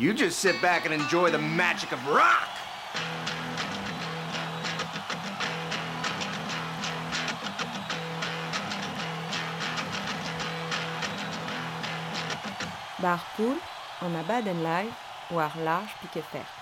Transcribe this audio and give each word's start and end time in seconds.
You 0.00 0.14
just 0.14 0.38
sit 0.38 0.62
back 0.62 0.86
and 0.86 0.94
enjoy 0.94 1.30
the 1.30 1.38
magic 1.38 1.92
of 1.92 2.02
rock. 2.06 2.48
Bar 13.02 13.20
Pool, 13.36 13.58
en 14.00 14.16
a 14.16 14.22
Baden 14.22 14.62
Live, 14.62 14.94
war 15.30 15.52
large 15.58 15.90
piquet 16.00 16.24
fer. 16.24 16.59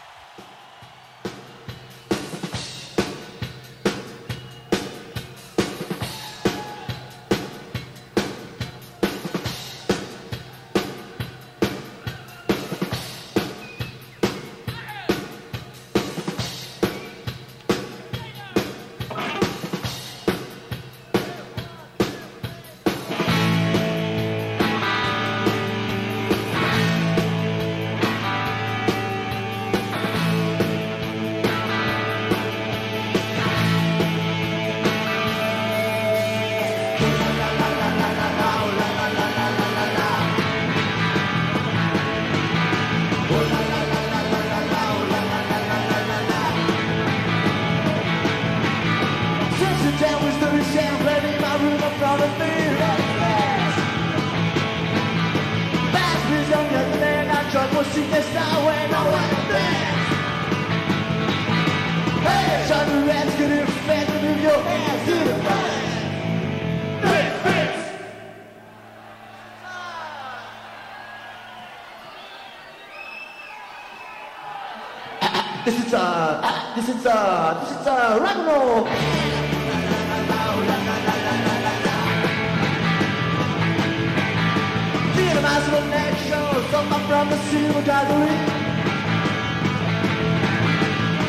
And 77.07 78.47
roll. 78.47 78.85
Being 85.15 85.37
a 85.37 85.43
master 85.43 85.77
of 85.77 85.87
next 85.89 86.23
show, 86.27 86.65
something 86.71 87.07
from 87.07 87.29
the 87.31 87.39
silver 87.51 87.83
gallery. 87.83 88.37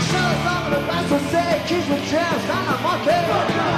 Show 0.10 0.28
some 0.44 0.64
of 0.66 0.72
the 0.72 0.88
best 0.88 1.12
will 1.12 1.20
say, 1.32 1.62
kids 1.68 1.88
with 1.90 2.10
chairs, 2.10 2.50
I'm 2.50 2.74
a. 2.74 3.69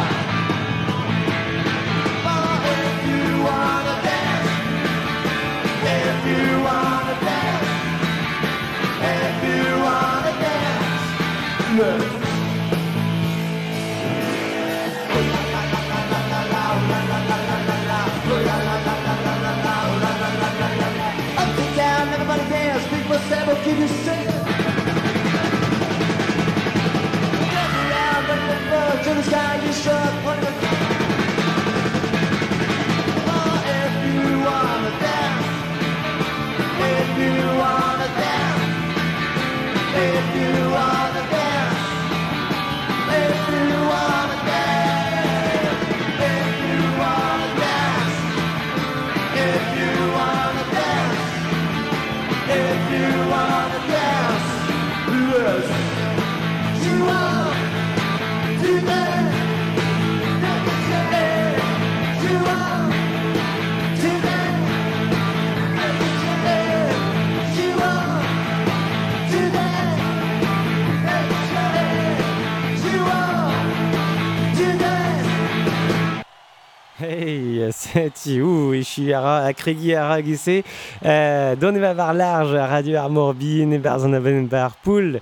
Chihara, 78.92 79.46
Akregi, 79.46 79.96
Aragissé, 79.96 80.66
euh, 81.06 81.56
Doneva 81.56 81.94
Var 81.94 82.14
Large, 82.14 82.56
à 82.56 82.68
Radio 82.68 82.98
Armorbine, 82.98 83.78
Barzan 83.78 84.20
Bar 84.50 84.76
Pool. 84.84 85.22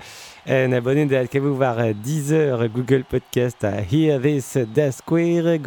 Euh, 0.50 0.68
un 0.68 0.72
abonné 0.72 1.06
de 1.06 1.40
vous 1.40 1.56
voir 1.56 1.78
euh, 1.78 1.94
Deezer, 1.94 2.68
Google 2.70 3.04
Podcast, 3.08 3.64
à 3.64 3.82
Hear 3.82 4.20
This, 4.20 4.58
Da 4.74 4.92
Square, 4.92 5.60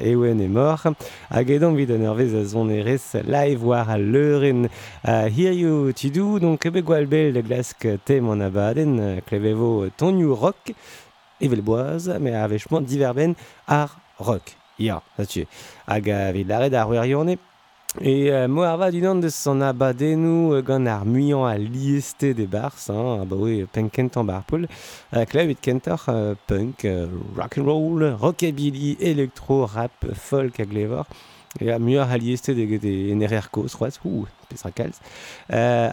Ewen 0.00 0.40
et 0.40 0.46
Mort. 0.46 0.86
A 1.30 1.42
Guédon, 1.42 1.72
vid 1.74 1.90
un 1.90 2.16
à 2.16 2.46
son 2.46 2.70
eres, 2.70 3.16
live 3.26 3.66
war 3.66 3.90
à 3.90 3.98
l'euren, 3.98 4.68
à 5.02 5.28
Hear 5.28 5.52
You 5.52 5.92
Tidou, 5.92 6.38
donc 6.38 6.60
Québec 6.60 6.84
Gualbel, 6.84 7.34
le 7.34 7.42
glasque 7.42 7.88
thème 8.04 8.28
en 8.28 8.38
abaden, 8.38 9.20
clévevo 9.26 9.88
ton 9.96 10.12
new 10.12 10.32
rock, 10.32 10.74
et 11.40 11.48
velboise, 11.48 12.16
mais 12.20 12.34
avec 12.34 12.60
chemin 12.60 12.80
diverben, 12.80 13.34
art 13.66 13.98
rock. 14.18 14.57
Ja, 14.78 15.02
natürlich. 15.18 15.48
Aga 15.86 16.30
vid 16.32 16.48
lare 16.48 16.70
da 16.70 16.84
rouerionne. 16.84 17.38
E 18.00 18.30
euh, 18.30 18.46
mo 18.48 18.62
arva 18.62 18.90
du 18.92 19.00
nan 19.00 19.18
deus 19.18 19.46
an 19.48 19.62
abadennou 19.64 20.60
gant 20.62 20.86
ar 20.86 21.06
muian 21.08 21.46
a 21.48 21.56
lieste 21.56 22.34
de 22.36 22.44
bars, 22.46 22.90
hein, 22.90 22.98
ah, 23.00 23.22
a 23.22 23.24
baoe 23.24 23.66
penkent 23.72 24.18
an 24.20 24.24
barpoul, 24.24 24.68
euh, 25.16 25.54
kentor 25.62 26.04
euh, 26.08 26.34
punk, 26.46 26.84
euh, 26.84 27.08
rock'n'roll, 27.34 28.14
rockabilly, 28.20 28.98
electro, 29.00 29.64
rap, 29.64 30.04
folk 30.14 30.60
hag 30.60 30.70
levor, 30.70 31.06
e 31.60 31.70
a 31.70 31.78
muian 31.78 32.06
a 32.08 32.18
lieste 32.18 32.50
de, 32.50 32.66
de, 32.66 32.78
de, 32.78 33.08
de 33.08 33.14
nerrer 33.14 33.50
koz, 33.50 33.74
c'hoaz, 33.74 33.98
ou, 34.04 34.26
pesra 34.50 34.70
kalz, 34.70 35.00
euh, 35.50 35.88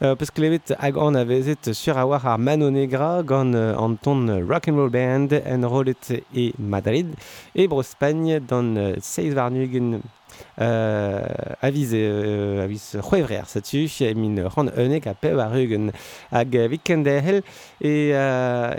Uh, 0.00 0.14
Peus 0.14 0.30
klevet 0.30 0.70
hag 0.78 0.96
an 0.96 1.16
a 1.16 1.24
vezet 1.24 1.74
sur 1.74 1.98
a 1.98 2.04
war 2.06 2.24
ar 2.24 2.38
Mano 2.38 2.70
Negra 2.70 3.22
gant 3.22 3.54
euh, 3.54 3.74
an 3.76 3.96
ton 3.96 4.28
rock'n'roll 4.46 4.90
band 4.90 5.34
en 5.34 5.68
rolet 5.68 6.22
e 6.34 6.52
Madrid 6.58 7.16
e 7.54 7.66
Brospagne 7.66 8.38
dan 8.40 8.76
euh, 8.76 8.94
seiz 9.00 9.34
varnugen. 9.34 10.02
euh, 10.60 11.24
aviz, 11.62 11.90
euh, 11.94 12.64
aviz 12.64 12.96
c'hoevrer 13.00 13.46
satu, 13.46 13.86
min 14.16 14.42
ran 14.48 14.68
eunek 14.76 15.06
a 15.06 15.14
pev 15.14 15.38
ar 15.38 15.54
eugen 15.56 15.90
hag 16.30 16.56
vikende 16.70 17.14
hel 17.22 17.42
e 17.80 18.12
euh, 18.12 18.74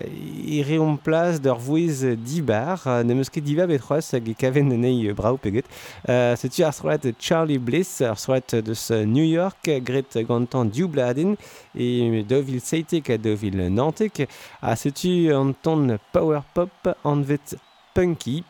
e 0.47 0.61
reom 0.67 0.97
plas 0.97 1.39
d'ur 1.39 1.57
vouiz 1.57 2.03
dibar, 2.17 2.83
ne 3.06 3.13
meus 3.13 3.29
ket 3.29 3.44
diva 3.44 3.67
bet 3.67 3.81
c'hoaz 3.81 4.13
hag 4.15 4.27
e 4.29 4.35
kaven 4.35 4.73
nei 4.79 5.13
brau 5.13 5.38
peget. 5.38 5.65
Euh, 6.09 6.35
satu 6.35 6.63
ar 6.63 6.73
Charlie 7.19 7.57
Bliss, 7.57 8.01
ar 8.01 8.17
de 8.51 8.61
deus 8.61 8.91
New 9.06 9.25
York, 9.25 9.69
gret 9.83 10.17
gantan 10.27 10.65
diou 10.65 10.88
bladin, 10.88 11.35
e 11.75 12.23
dovil 12.27 12.59
seitek 12.61 13.09
a 13.09 13.17
dovil 13.17 13.69
nantek, 13.69 14.27
a 14.61 14.75
setu 14.75 15.31
an 15.33 15.53
ton 15.61 15.97
power 16.13 16.44
pop 16.53 16.94
an 17.03 17.23
vet 17.23 17.56
punky, 17.94 18.44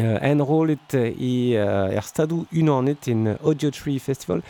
Euh, 0.00 0.18
enrollet 0.22 0.94
e 0.94 1.52
euh, 1.54 1.92
er 1.92 2.06
stadoù 2.08 2.46
unanet 2.50 3.08
in 3.08 3.36
Audio 3.44 3.70
Tree 3.70 3.98
Festival 3.98 4.40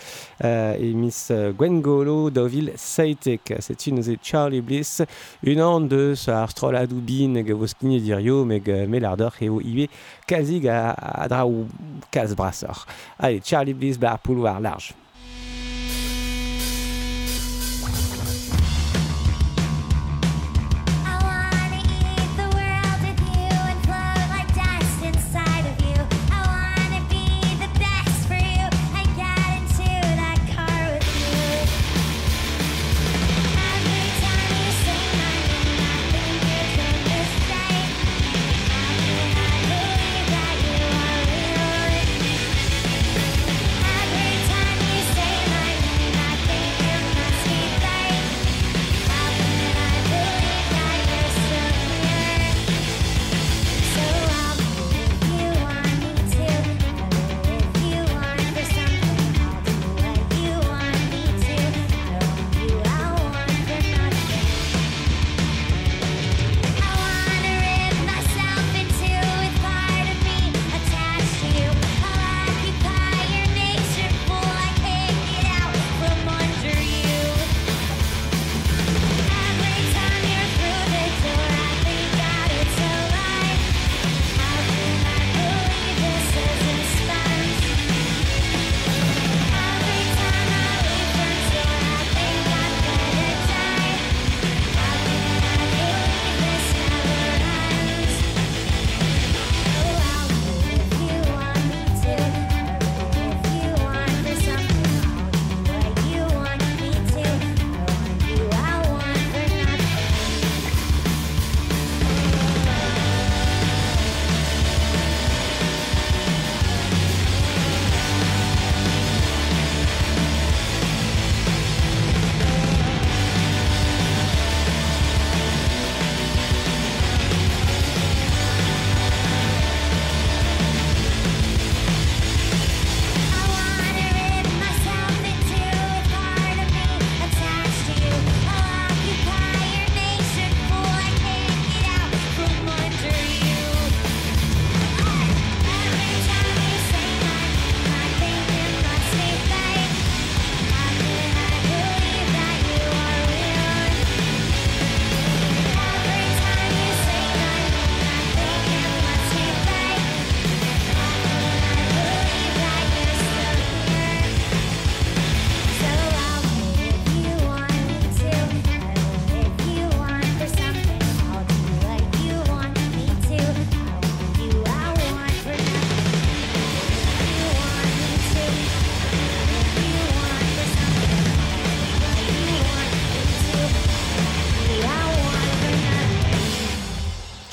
e 0.40 0.92
Miss 0.94 1.32
Gwengolo 1.58 2.30
Dovil 2.30 2.70
Saitek. 2.76 3.56
Setu 3.58 3.90
neuze 3.90 4.16
Charlie 4.22 4.62
Bliss 4.62 5.02
unan 5.42 5.88
deus 5.90 6.28
ar 6.30 6.54
stroladoù 6.54 7.02
bin 7.02 7.42
ge 7.42 7.58
vos 7.58 7.74
kinye 7.74 7.98
dirio 8.04 8.44
meg 8.46 8.70
melardor 8.86 9.34
eo 9.42 9.58
iwe 9.58 9.88
kazig 10.30 10.70
a, 10.70 10.94
a 10.94 11.26
dra 11.26 11.42
ou 11.42 11.66
kaz 12.14 12.36
brasor. 12.38 12.86
Allez, 13.18 13.42
Charlie 13.42 13.74
Bliss 13.74 13.98
bar 13.98 14.20
pouloar 14.22 14.60
large. 14.62 15.01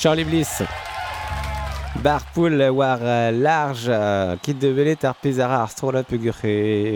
Charlie 0.00 0.24
Bliss. 0.24 0.62
Barpool 2.02 2.70
war 2.70 3.00
euh, 3.02 3.30
large 3.32 3.84
euh, 3.88 4.34
kit 4.40 4.54
de 4.54 4.72
belet 4.72 5.04
ar 5.04 5.14
pezara 5.20 5.58
ar 5.60 5.68
strola 5.68 6.02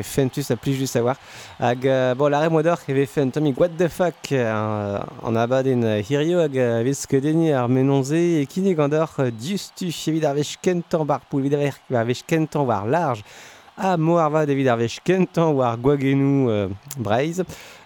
fentus 0.02 0.50
a 0.50 0.56
plijus 0.56 0.96
a 0.96 1.02
war 1.02 1.16
hag 1.58 1.84
euh, 1.84 2.14
bon 2.14 2.30
la 2.30 2.40
remodor 2.40 2.78
e 2.88 3.04
fen 3.04 3.30
tomi 3.30 3.52
what 3.58 3.76
the 3.76 3.90
fuck 3.90 4.32
euh, 4.32 4.98
an 5.22 5.36
abaden 5.36 5.84
euh, 5.84 6.00
hirio 6.00 6.40
hag 6.40 6.56
euh, 6.56 6.82
vez 6.82 7.04
kedeni 7.06 7.52
ar 7.52 7.68
menonze 7.68 8.16
e 8.40 8.46
kine 8.46 8.74
gandor 8.74 9.12
euh, 9.18 9.30
diustu 9.30 9.92
evit 10.08 10.24
ar 10.24 10.34
vech 10.34 10.56
kentan 10.62 11.04
barpool 11.04 11.44
evit 11.44 11.76
ar 11.92 12.06
vech 12.06 12.24
kentan 12.26 12.64
war 12.64 12.86
large 12.86 13.22
a 13.76 13.96
moarva 13.96 14.46
David 14.46 14.68
Arvech 14.68 15.00
kentan 15.04 15.54
war 15.54 15.76
gwagenu 15.76 16.48
euh, 16.48 16.68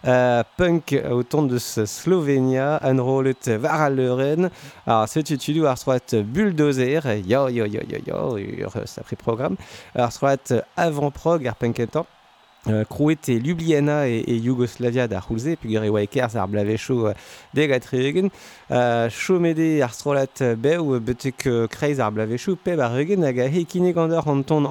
euh, 0.06 0.42
punk 0.56 0.94
au 1.10 1.22
ton 1.22 1.42
de 1.42 1.58
Slovenia, 1.58 2.78
an 2.82 2.98
rolet. 3.02 3.48
Alors, 4.86 5.08
se 5.08 5.20
tutu 5.20 5.66
ar 5.66 5.78
soat 5.78 6.14
bulldozer, 6.22 7.02
yo 7.26 7.48
yo 7.48 7.66
yo 7.66 7.80
yo 7.88 7.98
yo, 8.06 8.38
ur 8.38 8.72
sapri 8.86 9.16
programme. 9.16 9.56
Ar 9.94 10.12
soat 10.12 10.52
avant-prog 10.76 11.46
ar 11.46 11.56
kentan. 11.58 12.04
Krouet 12.90 13.18
et 13.28 13.38
Ljubljana 13.38 14.08
et, 14.08 14.24
et 14.26 14.36
Yugoslavia 14.36 15.08
da 15.08 15.20
puis 15.56 15.72
gare 15.72 15.88
Waikers 15.88 16.36
ar 16.36 16.48
blavecho 16.48 17.06
euh, 17.06 17.14
deg 17.54 17.72
a 17.72 17.80
treugen. 17.80 18.30
Euh, 18.70 19.08
Chomede 19.10 19.80
ar 19.80 19.94
strolat 19.94 20.42
beu 20.56 20.98
betek 21.00 21.46
euh, 21.46 21.66
kreiz 21.66 22.00
ar 22.00 22.12
blavecho 22.12 22.56
peb 22.56 22.80
ar 22.80 22.98
eugen 22.98 23.24
hag 23.24 23.38
ton 24.46 24.64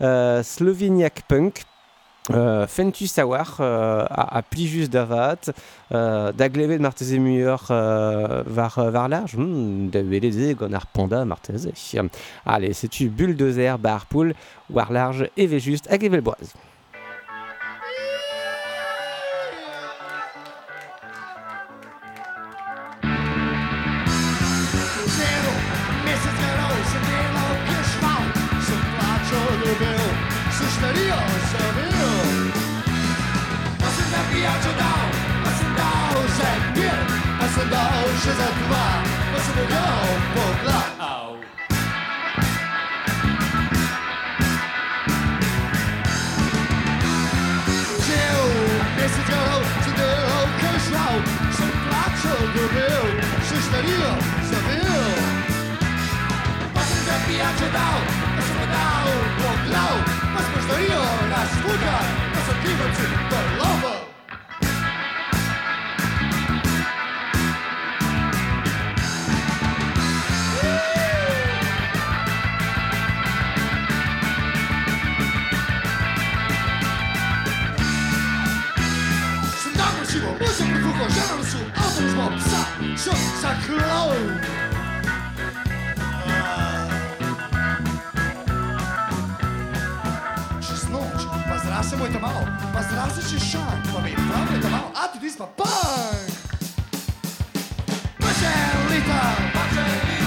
euh, 0.00 0.42
punk. 1.28 1.62
Euh, 2.32 2.66
fentu 2.66 3.06
sawar 3.06 3.56
euh, 3.60 4.04
a, 4.08 4.42
davat 4.88 5.50
euh, 5.92 6.32
da 6.32 6.48
glevet 6.48 6.78
marteze 6.78 7.16
euh, 7.70 8.42
var, 8.46 8.74
var 8.76 9.08
large 9.08 9.36
ar 10.72 10.86
panda 10.86 11.24
marteze 11.24 11.72
allez 12.44 12.74
bulldozer 13.08 13.78
bar 13.78 14.06
pool 14.06 14.34
war 14.68 14.92
large 14.92 15.30
Deixas 38.22 38.38
a 38.38 38.48
tomar, 38.48 39.02
mas 39.32 39.48
o 39.48 39.52
melhor 39.56 40.04
pode 40.34 40.62
lá. 40.66 40.82
Au. 40.98 41.38
Esse 49.02 49.22
garrão 49.22 49.62
se 49.82 49.90
deu 49.96 50.20
sou 50.84 51.14
são 51.56 51.68
platos 51.88 52.44
do 52.52 52.64
meu, 52.74 53.04
xiscaria, 53.48 54.12
sabeu? 54.50 55.00
Passen 56.74 57.02
der 57.06 57.20
Piace 57.26 57.68
dau, 57.72 57.98
das 58.36 58.48
Pedal, 58.52 59.08
Boglau, 59.40 59.96
na 60.34 60.40
escuta 60.40 61.00
mas 61.32 61.48
Futter, 61.62 62.02
das 62.34 62.48
te 62.60 62.70
zu 63.00 63.49
šo 83.00 83.16
sa 83.40 83.56
klov. 83.64 84.12
Čez 90.60 90.84
noč, 90.92 91.20
pa 91.48 91.56
zrase 91.64 91.96
moj 91.96 92.12
tamal, 92.12 92.44
pa 92.76 92.84
zrase 92.84 93.24
še 93.24 93.40
šan, 93.40 93.80
pa 93.88 94.04
mi 94.04 94.12
pravi 94.12 94.60
tamal, 94.60 94.92
a 94.92 95.08
tudi 95.16 95.32
smo 95.32 95.48
punk. 95.56 96.28
Pa 98.20 98.30
še 98.36 98.52
liter, 98.92 99.36
pa 99.56 99.64
še 99.72 99.84
liter, 99.88 100.19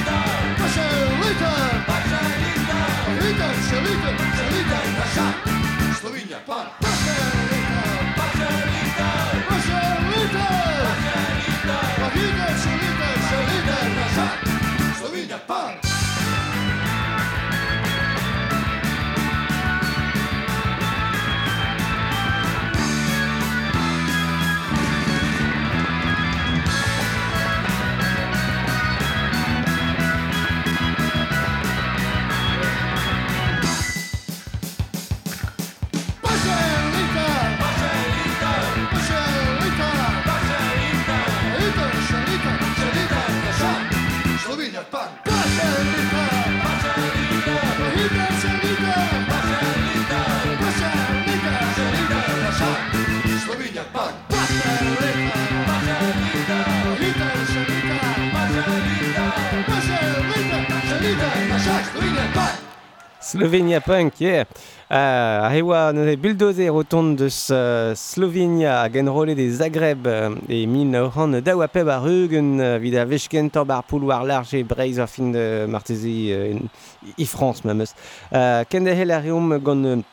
Slovenia 63.34 63.82
Punk, 63.82 64.22
yeah. 64.22 64.46
Uh, 64.92 65.50
a 65.50 65.92
ne 65.92 66.06
neuze 66.06 66.18
bulldozer 66.22 66.70
o 66.70 66.84
deus 67.18 67.50
uh, 67.50 67.96
Slovenia 67.96 68.84
hag 68.84 68.96
enrole 68.96 69.34
de 69.34 69.50
Zagreb 69.50 70.06
uh, 70.06 70.38
e 70.48 70.68
min 70.68 70.94
ran 70.94 71.42
da 71.42 71.56
oa 71.56 71.68
peb 71.68 71.90
a 71.90 71.98
rugen 71.98 72.60
uh, 72.60 72.78
vid 72.78 72.94
a 72.94 73.06
vechkent 73.06 73.58
ar 73.58 73.66
bar 73.66 73.82
poul 73.90 74.06
war 74.06 74.24
large 74.24 74.54
e 74.54 74.64
breiz 74.64 75.00
ar 75.00 75.08
fin 75.08 75.32
de 75.32 75.66
martezi 75.66 76.30
uh, 76.30 77.18
i 77.18 77.26
France 77.26 77.66
ma 77.66 77.74
meus. 77.74 77.96
Uh, 78.30 78.62
Kende 78.70 78.94
hel 78.94 79.10
a 79.10 79.20
reom 79.20 79.58
gant 79.66 79.86
uh, 79.86 80.04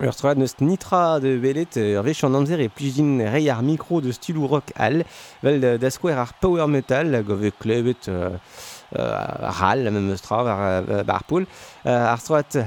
Ur 0.00 0.16
troad 0.16 0.38
neus 0.40 0.56
nitra 0.58 1.20
de 1.20 1.36
belet 1.38 1.76
ur 1.76 2.02
vech 2.02 2.24
an 2.24 2.34
amzer 2.34 2.58
e 2.64 2.70
plijin 2.72 3.20
rei 3.20 3.50
ar 3.52 3.60
mikro 3.62 4.00
de 4.00 4.14
stilou 4.16 4.48
rock 4.48 4.72
al, 4.80 5.04
vel 5.44 5.60
da 5.78 5.90
skwer 5.92 6.16
ar 6.24 6.32
power 6.40 6.70
metal, 6.72 7.20
gove 7.22 7.52
klebet... 7.60 8.08
Uh, 8.08 8.40
ral, 8.94 9.90
même 9.90 10.16
strav 10.16 10.46
ar 10.46 11.04
ar 11.84 12.18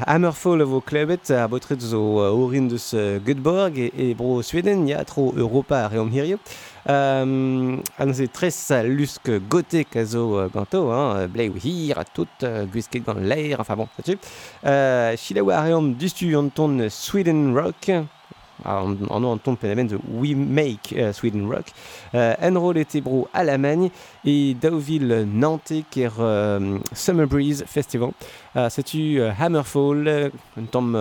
Hammerfall 0.08 0.64
vo 0.64 0.82
a 1.30 1.48
botret 1.48 1.80
Göteborg 3.26 3.78
e, 3.78 3.92
e 3.96 4.14
bro 4.14 4.42
Sweden 4.42 4.88
ya 4.88 5.04
tro 5.04 5.34
Europa 5.38 5.86
a 5.86 5.88
reom 5.88 6.12
hirio. 6.12 6.40
Um, 6.88 7.82
an 7.98 8.14
se 8.14 8.28
tres 8.28 8.70
lusk 8.86 9.32
gotek 9.50 9.96
a 9.96 10.06
zo 10.06 10.38
uh, 10.38 10.50
ganto, 10.54 10.92
hein, 10.94 11.28
ou 11.50 11.58
hir, 11.58 11.98
a 11.98 12.04
tout, 12.06 12.30
uh, 12.44 12.68
gwisket 12.70 13.02
gant 13.08 13.18
leir, 13.18 13.60
enfin 13.60 13.76
bon, 13.76 13.88
là-dessus. 13.98 14.20
Chila 15.18 15.42
a 15.56 15.64
reom 15.66 15.96
dustu 15.96 16.36
an 16.38 16.52
ton 16.54 16.88
Sweden 16.90 17.56
Rock, 17.56 17.90
en, 18.64 18.96
en 19.10 19.20
nous 19.20 19.28
entend 19.28 19.56
phénomène 19.56 19.88
de 19.88 20.00
We 20.14 20.34
Make 20.36 20.94
euh, 20.98 21.12
Sweden 21.14 21.48
Rock, 21.52 21.66
euh, 22.14 22.34
Enroll 22.42 22.78
et 22.78 22.86
Tebro 22.86 23.28
à 23.34 23.44
et 24.24 24.54
Deauville 24.54 25.28
Nantais 25.32 25.84
qui 25.90 26.02
est 26.02 26.10
euh, 26.20 26.78
Summer 26.94 27.28
Breeze 27.28 27.64
Festival. 27.68 28.12
Euh, 28.56 28.70
C'est 28.70 28.84
tu 28.84 29.22
Hammerfall, 29.22 30.32
un 30.58 30.64
tom 30.64 30.98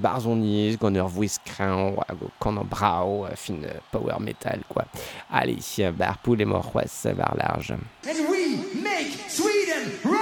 barzonier, 0.00 0.76
gonner 0.80 1.04
whiskrin, 1.14 1.92
canon 2.40 2.64
brau, 2.64 3.26
fine 3.34 3.66
power 3.90 4.20
metal 4.20 4.60
quoi. 4.68 4.84
Allez, 5.30 5.58
bar 5.96 6.18
poule 6.18 6.42
et 6.42 6.44
morroise, 6.44 7.08
bar 7.16 7.34
large. 7.36 7.72
And 7.72 8.30
we 8.30 8.58
make 8.82 9.12
Sweden 9.28 9.90
rock! 10.04 10.21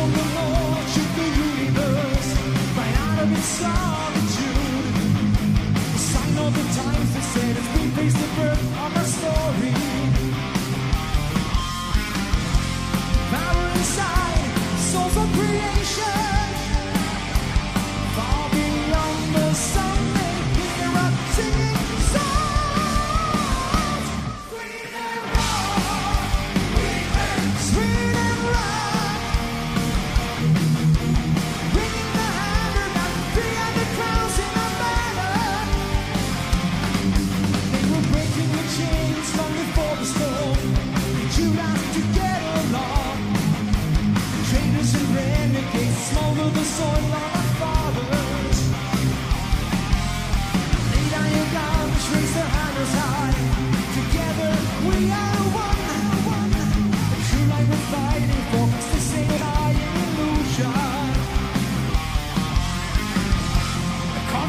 From 0.00 0.12
the 0.12 0.24
shoot 0.92 1.10
the 1.16 1.26
universe, 1.44 2.30
right 2.76 2.96
out 3.04 3.22
of 3.22 3.32
its 3.32 3.50
solitude. 3.60 4.96
Sign 6.08 6.38
of 6.38 6.52
the 6.58 6.66
times 6.80 7.10
that 7.14 7.26
said 7.32 7.56
as 7.60 7.68
we 7.74 7.82
face 7.96 8.14
the 8.14 8.28
birth 8.36 8.62
of 8.84 8.96
our 8.96 9.04
story. 9.04 9.89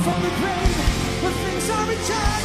From 0.03 0.19
the 0.23 0.29
grave 0.29 1.21
where 1.21 1.31
things 1.31 1.69
are 1.69 1.91
eternal. 1.91 2.40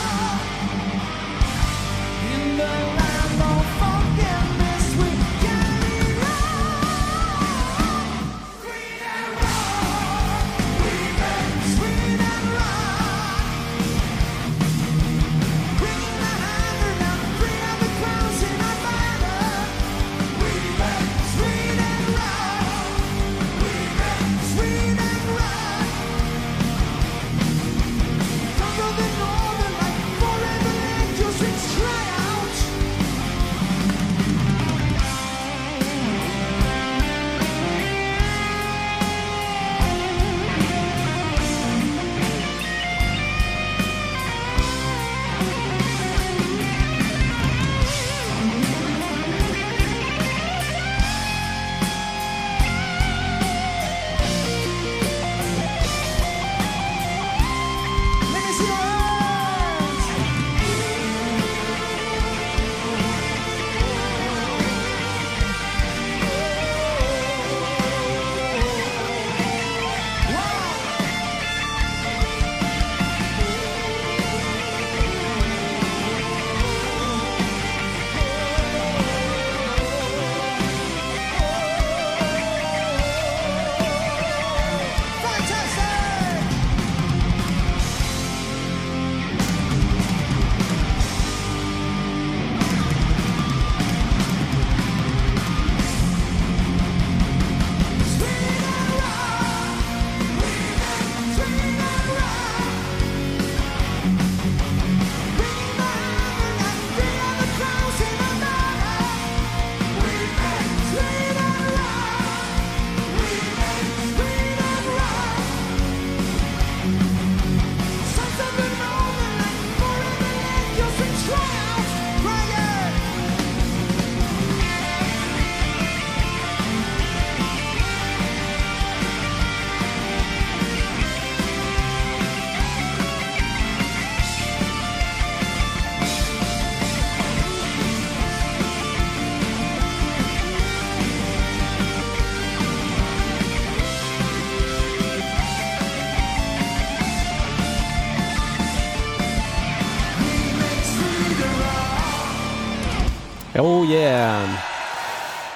yeah 153.88 154.46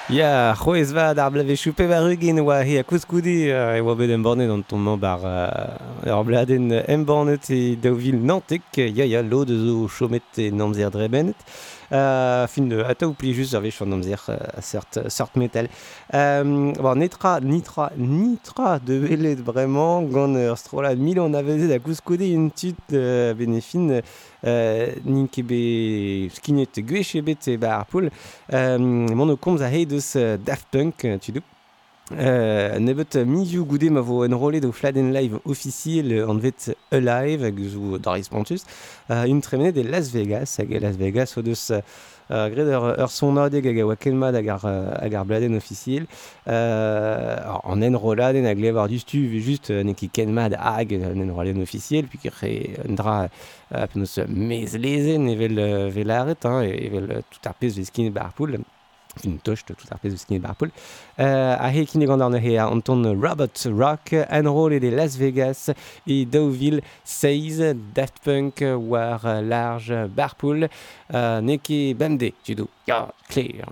Ya, 0.09 0.53
c'hoez 0.59 0.91
va 0.91 1.13
ar 1.15 1.31
blave 1.31 1.55
choupe 1.55 1.87
war 1.87 2.03
ugin 2.03 2.39
oa 2.41 2.63
he 2.65 2.79
a 2.79 2.83
kouskoudi 2.83 3.47
e 3.47 3.79
oa 3.79 3.95
bet 3.95 4.09
embornet 4.11 4.49
an 4.51 4.63
tomman 4.63 4.99
bar 4.99 5.23
ar 5.23 6.23
bladen 6.25 6.67
embornet 6.87 7.49
e 7.49 7.77
daouvil 7.77 8.19
nantek 8.19 8.75
ya 8.75 9.05
ya 9.05 9.21
lo 9.21 9.45
de 9.45 9.55
zo 9.55 9.87
chomet 9.87 10.27
e 10.37 10.51
namzer 10.51 10.91
drebenet 10.91 11.37
Euh, 11.91 12.47
fin 12.47 12.69
ata 12.87 13.07
ou 13.07 13.13
plijus 13.13 13.51
j'avais 13.51 13.71
chant 13.71 13.91
amzer 13.91 14.31
certes 14.61 15.09
certes 15.09 15.35
metal. 15.35 15.67
Euh, 16.13 16.71
bon 16.73 16.95
netra 16.95 17.39
nitra 17.41 17.91
nitra 17.97 18.79
de 18.79 18.99
belet 18.99 19.35
vraiment 19.35 20.01
gant 20.01 20.55
strola 20.55 20.95
milan 20.95 21.33
avezet 21.33 21.73
a 21.73 21.79
kouskodé 21.79 22.29
une 22.29 22.49
petite 22.51 22.93
euh, 22.93 23.33
bénéfine 23.33 24.01
euh, 24.45 24.93
ninkebe 25.05 26.29
skinet 26.33 26.79
gwechebet 26.79 27.47
e 27.47 27.57
bar 27.57 27.85
poul 27.85 28.09
euh, 28.53 28.77
mon 28.79 29.29
o 29.29 29.35
komz 29.37 29.61
Daft 29.61 30.67
Punk 30.71 31.07
tu 31.19 31.33
Uh, 32.11 32.77
nebet 32.79 33.15
uh, 33.15 33.23
miziou 33.23 33.63
goude 33.65 33.87
ma 33.89 34.01
vo 34.03 34.25
enrolet 34.25 34.65
Fladen 34.75 35.13
Live 35.13 35.39
officiel 35.45 36.11
an 36.27 36.39
vet 36.43 36.75
Alive 36.91 37.51
Doris 37.99 38.27
Pontus. 38.27 38.65
Uh, 39.09 39.23
un 39.31 39.39
tremenet 39.39 39.77
e 39.77 39.83
Las 39.83 40.09
Vegas 40.11 40.57
hag 40.59 40.73
e 40.73 40.79
Las 40.79 40.97
Vegas 40.97 41.37
o 41.37 41.41
deus 41.41 41.69
uh, 41.71 41.79
gred 42.27 42.67
ur, 42.67 42.89
ur 42.99 43.09
son 43.09 43.37
adeg 43.37 43.69
hag 43.69 43.79
a 43.79 43.85
oa 43.85 43.95
kelmad 43.95 44.35
hag 44.35 44.49
ar, 44.49 44.65
uh, 44.67 45.19
ar 45.19 45.25
bladen 45.25 45.55
officiel. 45.55 46.03
Uh, 46.43 47.59
an 47.63 47.81
enroladen 47.87 48.49
hag 48.49 48.59
levar 48.59 48.89
du 48.89 48.99
stu 48.99 49.23
just 49.39 49.71
uh, 49.71 49.79
ne 49.83 49.93
ki 49.93 50.11
kelmad 50.11 50.57
hag 50.59 50.91
an 50.99 51.15
enroladen 51.15 51.63
officiel 51.63 52.11
puis 52.11 52.27
kre 52.27 52.51
un 52.83 52.99
dra 52.99 53.17
uh, 53.29 53.87
penaos 53.87 54.19
mez 54.27 54.75
evel, 54.75 55.63
uh, 55.63 55.89
vel 55.95 56.11
arret 56.11 56.45
hein, 56.45 56.61
evel 56.67 57.23
tout 57.29 57.47
ar 57.47 57.55
pez 57.55 57.71
vez 57.77 57.87
skin 57.87 58.11
bar 58.11 58.33
fintost 59.19 59.67
tout 59.67 59.91
ar 59.91 59.99
pezh 59.99 60.15
eus 60.15 60.25
kinnet 60.25 60.43
barpoul. 60.43 60.71
Euh, 61.19 61.55
a 61.57 61.69
he 61.73 61.85
kinne 61.85 62.07
gant 62.07 62.21
an 62.21 62.33
anton 62.33 63.03
Robot 63.15 63.67
Rock, 63.71 64.13
an 64.29 64.47
roll 64.47 64.73
et 64.73 64.79
de 64.79 64.89
Las 64.89 65.17
Vegas 65.17 65.69
e 66.07 66.25
daouvil 66.25 66.81
6, 67.03 67.75
Daft 67.93 68.23
Punk 68.23 68.63
war 68.63 69.41
large 69.41 69.93
barpool. 70.15 70.69
euh, 71.13 71.41
ne 71.41 71.57
ket 71.57 71.93
bemde, 71.97 72.33
judo, 72.43 72.67
ya, 72.87 73.07
clear. 73.29 73.65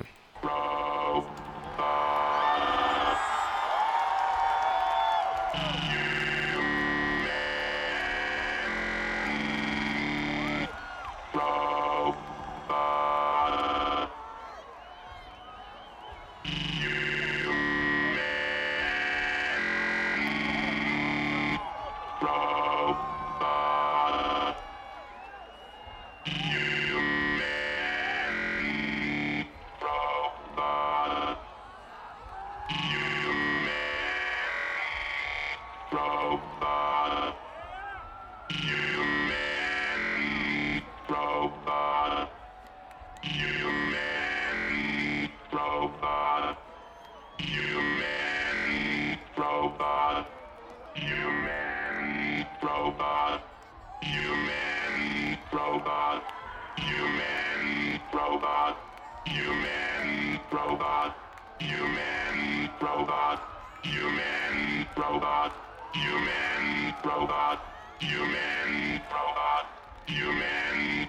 Human 59.29 60.39
robot. 60.51 61.15
Human 61.59 62.69
robot. 62.81 63.39
Human 63.83 64.87
robot. 64.97 65.51
Human 65.93 66.95
robot. 67.05 67.59
Human 67.99 69.01
robot. 69.13 69.65
Human. 70.07 71.07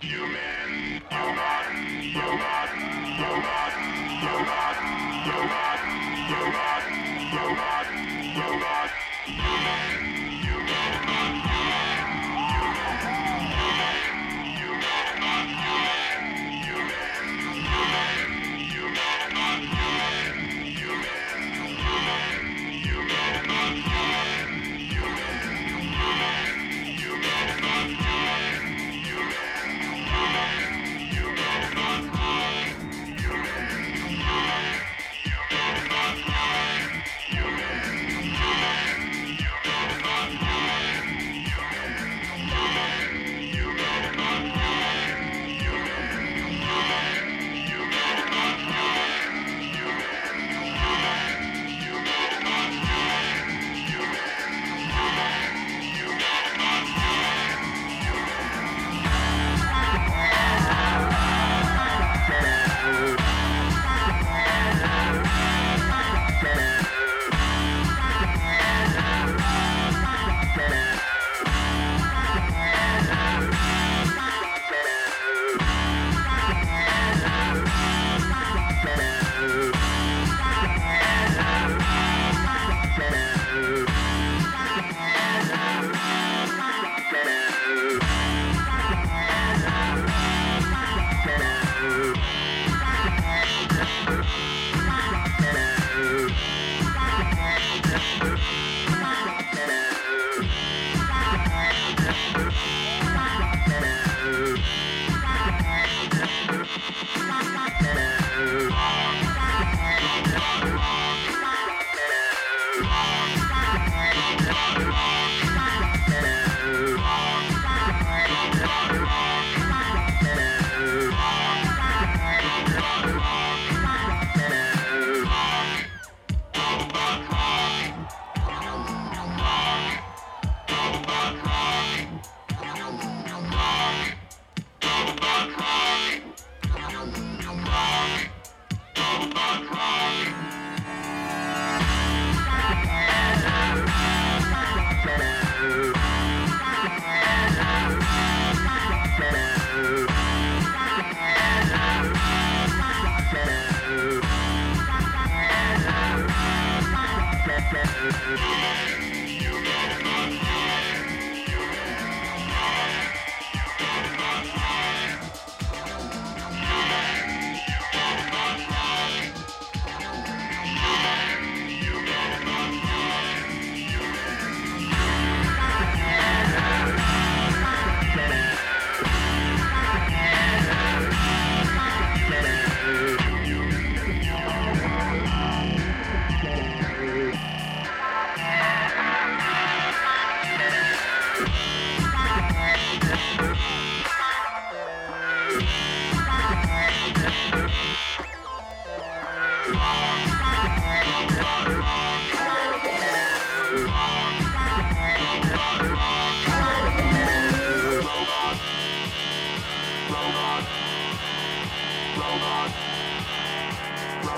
Human. 0.00 1.00
Human. 1.10 1.32
Human. 1.32 1.66
Human. 2.12 2.68
Human. 3.16 3.66
Human. 4.04 4.76
Human. 5.26 5.82
Human. 7.32 7.86
Human. 8.36 8.90
Human. 9.24 10.05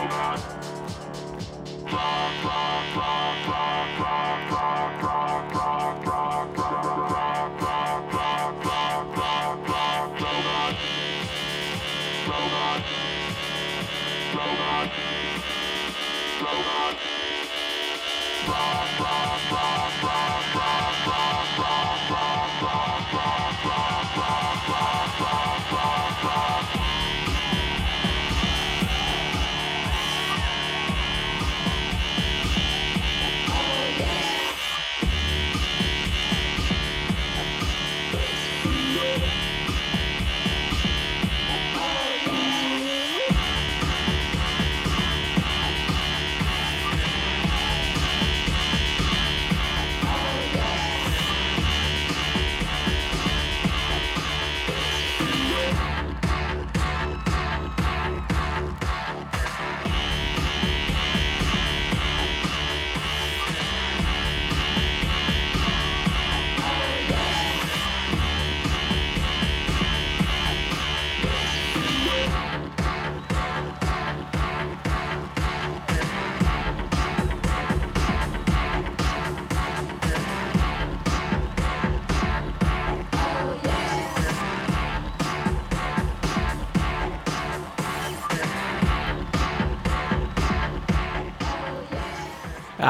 Bye. 0.06 0.38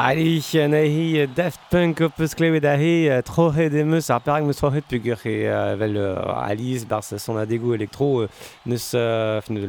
Arie, 0.09 0.41
eh, 0.53 0.67
nee, 0.67 0.89
hier, 0.89 1.27
Def 1.27 1.58
punk 1.69 1.99
op 2.01 2.17
eus 2.17 2.31
klevet 2.33 2.65
a 2.65 2.71
he, 2.81 3.11
trohet 3.21 3.75
emeus 3.77 4.07
ar 4.09 4.23
perag 4.25 4.41
meus 4.47 4.57
trohet 4.57 4.87
pugur 4.89 5.19
e 5.29 5.33
vel 5.77 5.99
Alice 6.33 6.87
bars 6.89 7.11
son 7.21 7.37
adego 7.37 7.75
elektro 7.75 8.25
neus 8.65 8.87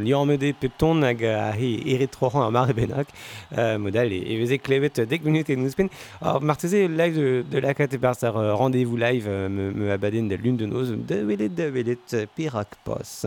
liamede 0.01 0.55
pepton 0.57 1.05
hag 1.05 1.21
a 1.29 1.51
he 1.53 1.75
eret 1.93 2.15
trohan 2.15 2.47
ar 2.47 2.55
mare 2.57 2.73
benak 2.73 3.13
modal 3.85 4.15
e 4.17 4.39
veze 4.41 4.57
klevet 4.65 5.03
dek 5.11 5.27
minut 5.29 5.51
e 5.53 5.59
neus 5.61 5.77
pen. 5.77 5.91
Ar 6.23 6.41
marteze 6.41 6.87
live 6.89 7.45
de 7.51 7.61
la 7.61 7.75
kate 7.75 7.99
bars 8.01 8.25
ar 8.25 8.33
rendez-vous 8.33 8.97
live 8.97 9.29
me 9.51 9.69
me 9.77 9.93
abaden 9.93 10.33
da 10.33 10.41
lune 10.41 10.57
de 10.57 10.71
noz 10.73 10.95
de 10.97 11.21
velet 11.29 11.55
de 11.55 11.69
velet 11.69 12.17
perak 12.35 12.81
pos. 12.83 13.27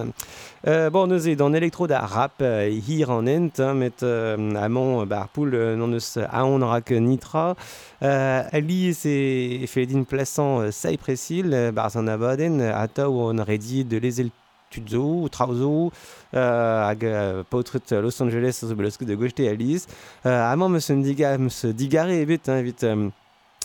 Bon 0.91 1.05
neus 1.05 1.27
e 1.29 1.35
dan 1.35 1.53
elektro 1.53 1.85
da 1.85 2.07
rap 2.07 2.41
hir 2.41 3.13
an 3.19 3.29
ent 3.29 3.61
met 3.77 4.01
amant 4.01 5.05
bar 5.05 5.29
poul 5.29 5.53
non 5.77 5.93
neus 5.93 6.17
aon 6.17 6.65
rak 6.73 6.89
nitra. 6.89 7.53
Elle 8.01 8.62
Alice 8.63 9.05
et 9.05 9.65
Feledin 9.67 10.03
plaçant 10.03 10.71
Cypress 10.71 11.29
euh, 11.29 11.33
Hill, 11.33 11.49
euh, 11.53 11.71
Barzana 11.73 12.15
Baden, 12.17 12.61
Atau 12.61 13.11
on 13.19 13.37
aurait 13.37 13.57
dit 13.57 13.83
de 13.83 13.97
les 13.97 14.25
Tudzo, 14.69 15.27
Trauzo, 15.27 15.91
euh, 16.33 16.87
hag 16.87 17.05
paotret 17.49 17.81
Los 17.91 18.23
Angeles 18.23 18.63
zo 18.63 18.73
belozket 18.73 19.07
de 19.07 19.15
gojte 19.15 19.41
Alice. 19.41 19.87
Amant 20.23 20.69
me 20.69 20.79
se 20.79 20.93
digare 20.93 22.09
evet, 22.09 22.47
evit 22.47 22.85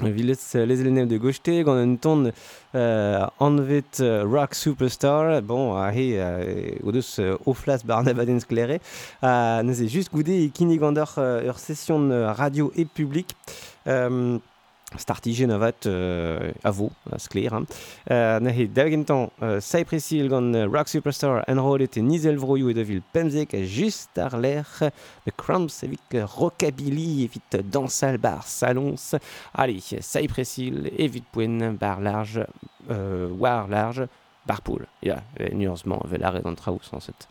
Villet 0.01 0.37
les 0.55 0.81
élèves 0.81 1.09
de 1.09 1.17
Gaucheté, 1.17 1.65
gant 1.65 1.75
un 1.75 1.97
ton 1.97 2.31
anvet 2.75 3.83
rock 4.01 4.55
superstar, 4.55 5.43
bon, 5.43 5.75
ahe, 5.77 6.15
euh, 6.15 6.71
o 6.85 6.93
deus 6.93 7.19
euh, 7.19 7.37
oflas 7.47 7.83
barnabaden 7.85 8.39
sklere, 8.41 8.79
euh, 9.25 9.63
neze 9.63 9.89
just 9.91 10.13
goude 10.13 10.31
e 10.31 10.51
kinig 10.55 10.79
gandor 10.79 11.17
euh, 11.19 11.49
ur 11.49 11.59
session 11.59 12.09
radio 12.33 12.71
et 12.77 12.85
public. 12.85 13.35
Startige 14.97 15.45
navat 15.47 15.87
euh, 15.87 16.51
avo, 16.65 16.91
c'est 17.19 17.29
clair. 17.29 17.53
Hein. 17.53 17.65
Euh, 18.11 18.41
nahe 18.41 18.69
dagentan 18.69 19.31
euh, 19.43 19.61
euh, 19.61 20.67
rock 20.67 20.89
superstar 20.89 21.45
enrolet 21.47 21.91
et 21.95 22.01
nizel 22.01 22.39
vroyou 22.39 22.71
et 22.71 22.75
devil 22.75 23.03
pemzek 23.13 23.55
juste 23.67 24.17
ar 24.17 24.39
l'er 24.39 24.65
the 25.27 25.33
cramps 25.37 25.83
evit 25.83 26.01
euh, 26.15 26.25
rockabilly 26.25 27.25
evit 27.25 27.63
dansal 27.71 28.17
bar 28.17 28.47
salons. 28.47 29.15
Allez, 29.55 30.01
Cypress 30.01 30.57
Hill 30.57 30.91
evit 30.97 31.25
pouen 31.33 31.75
bar 31.79 32.01
large, 32.01 32.41
war 32.89 33.69
large, 33.69 34.09
bar 34.47 34.63
pool. 34.63 34.87
Ya, 35.03 35.23
yeah, 35.39 35.55
nuancement, 35.55 36.01
velar 36.07 36.37
et 36.37 36.41
dans 36.41 36.55
traous 36.55 36.81
en 36.93 37.01
cette. 37.01 37.29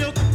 Max 0.00 0.33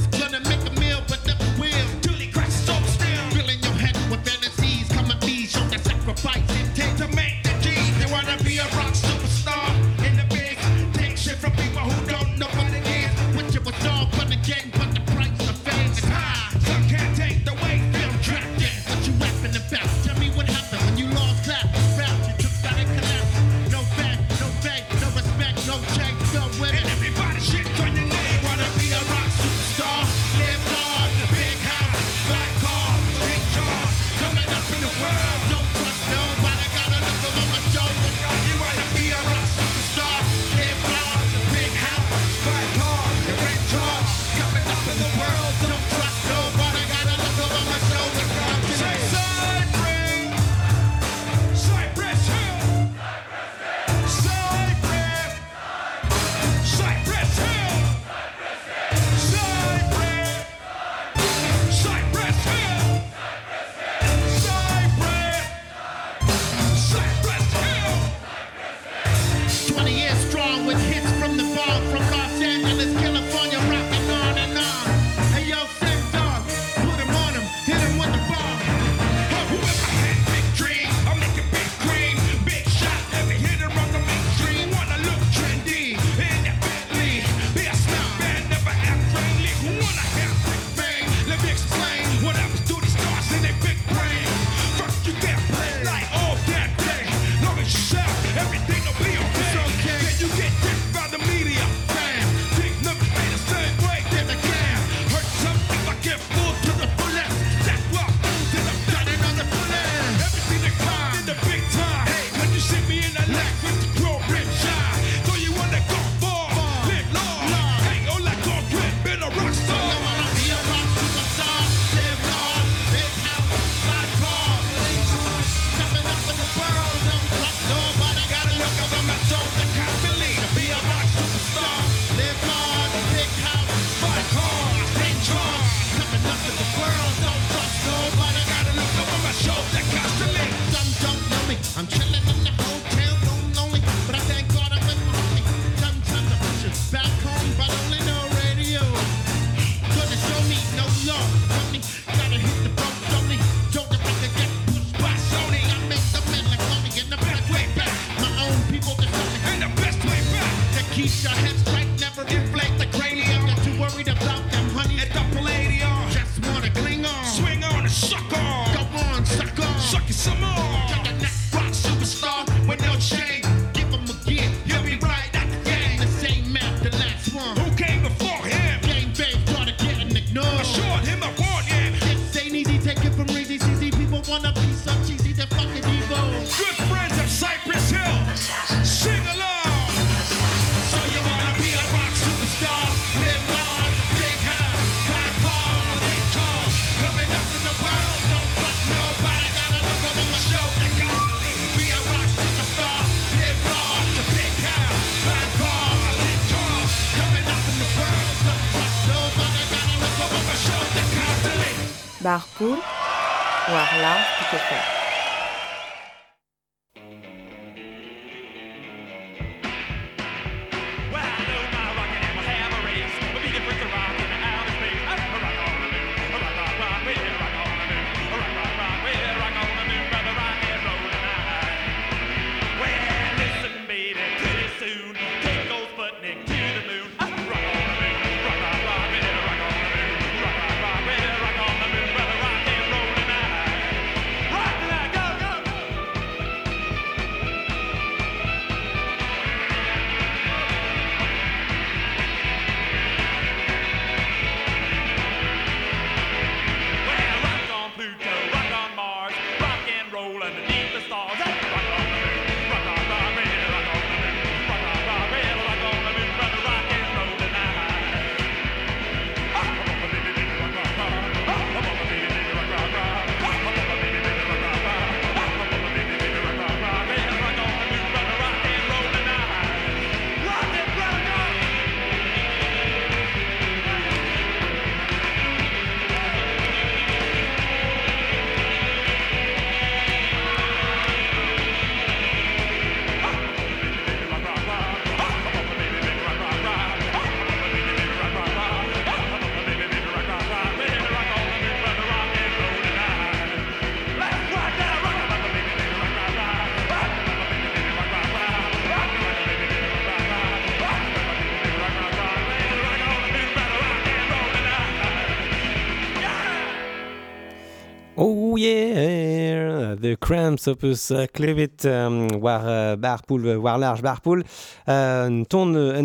The 319.99 320.15
Cramps, 320.15 320.67
opus 320.67 321.11
Clevit, 321.33 321.85
um, 321.85 322.27
war 322.41 322.61
uh, 322.65 322.95
barpool, 322.95 323.45
uh, 323.45 323.59
war 323.59 323.77
large 323.77 324.01
barpool. 324.01 324.43
Uh, 324.87 325.43
ton 325.49 325.75
uh, 325.75 325.99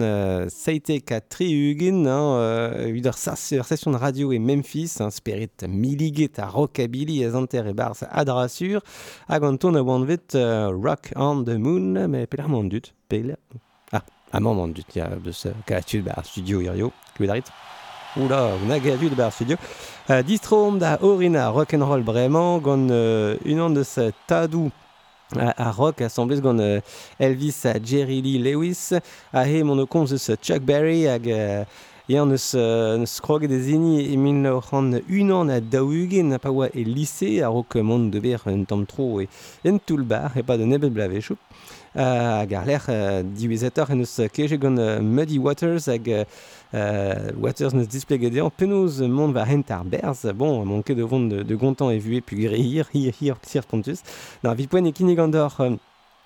uh, 0.00 0.48
euh, 0.50 1.20
triugin, 1.28 2.06
hein, 2.06 2.36
euh, 2.38 3.12
session 3.12 3.90
de 3.90 3.96
radio 3.96 4.32
et 4.32 4.38
Memphis, 4.38 4.96
hein, 5.00 5.10
spirit 5.10 5.50
miliget 5.68 6.38
à 6.38 6.46
rockabilly, 6.46 7.28
zanter 7.30 7.66
et 7.66 7.72
bars 7.72 7.96
à 8.10 8.24
drasur, 8.24 8.82
hag 9.28 9.44
an 9.44 9.56
ton 9.56 9.74
a 9.74 9.82
wanvet 9.82 10.34
uh, 10.34 10.70
rock 10.72 11.12
on 11.16 11.44
the 11.44 11.56
moon, 11.56 12.08
mais 12.08 12.26
pelar 12.26 12.48
pelar... 13.08 13.36
Ah, 13.92 14.02
a 14.32 14.40
mandut, 14.40 14.84
ya, 14.94 15.10
ce, 15.32 15.48
bah, 15.98 16.22
studio, 16.24 16.60
irio. 16.60 16.92
Oula, 18.18 18.56
de 18.80 19.14
bar 19.14 19.30
studio. 19.30 19.58
Uh, 20.08 20.22
distrom 20.22 20.78
da 20.78 20.98
Orina 21.02 21.50
Rock'n'Roll 21.50 22.02
Bremañ 22.02 22.62
gant 22.62 22.88
uh, 22.88 23.36
unan 23.44 23.74
deus 23.74 23.98
tadou 24.26 24.72
a, 25.36 25.68
a 25.68 25.70
rock 25.70 26.00
assemblez 26.00 26.40
gant 26.40 26.58
uh, 26.58 26.80
Elvis 27.20 27.66
a 27.66 27.78
Jerry 27.78 28.22
Lee 28.22 28.38
Lewis 28.38 28.94
a 29.34 29.44
he 29.44 29.62
mon 29.62 29.84
komz 29.86 30.12
eus 30.12 30.30
Chuck 30.40 30.60
Berry 30.60 31.04
hag 31.04 31.28
uh, 31.28 31.64
Ya 32.08 32.24
neus, 32.24 32.54
uh, 32.54 32.96
neus 32.96 33.20
kroget 33.20 33.50
e 33.50 33.60
zini 33.60 34.06
e 34.06 34.16
min 34.16 34.46
ran 34.46 34.94
unan 35.10 35.50
a 35.50 35.60
daougen 35.60 36.32
a 36.32 36.38
paoa 36.38 36.70
e 36.72 36.84
lise 36.84 37.42
a 37.42 37.48
rok 37.48 37.74
mont 37.82 38.10
de 38.10 38.20
ber 38.20 38.40
un 38.46 38.64
tamm 38.64 38.86
tro 38.86 39.20
e 39.20 39.28
en 39.64 39.76
tout 39.78 39.98
bar 39.98 40.32
e 40.36 40.42
pa 40.42 40.56
de 40.56 40.64
nebel 40.64 40.90
blave 40.90 41.20
choup. 41.20 41.45
hag 41.96 42.52
ar 42.54 42.66
lec'h 42.68 42.88
diwezhator 43.38 43.90
en 43.90 44.04
eus 44.04 44.14
keje 44.36 44.58
gant 44.60 44.78
Muddy 45.00 45.40
Waters 45.40 45.88
hag 45.88 46.10
Waters 47.40 47.74
neus 47.74 47.88
displeget 47.88 48.36
an 48.42 48.52
penoz 48.52 49.00
mont 49.00 49.32
va 49.32 49.46
hent 49.48 49.70
ar 49.70 49.84
berz. 49.84 50.26
Bon, 50.34 50.64
mon 50.64 50.82
ket 50.82 50.96
de 50.96 51.02
vont 51.02 51.26
de, 51.26 51.42
de 51.42 51.54
gontan 51.56 51.90
evue 51.90 52.20
pu 52.20 52.36
greir, 52.36 52.86
hir, 52.92 53.12
hir, 53.18 53.36
hir, 53.52 53.66
pontus. 53.66 54.04
Na, 54.44 54.54
vi 54.54 54.68
poen 54.68 54.86
e 54.86 54.92
d'or 54.92 55.78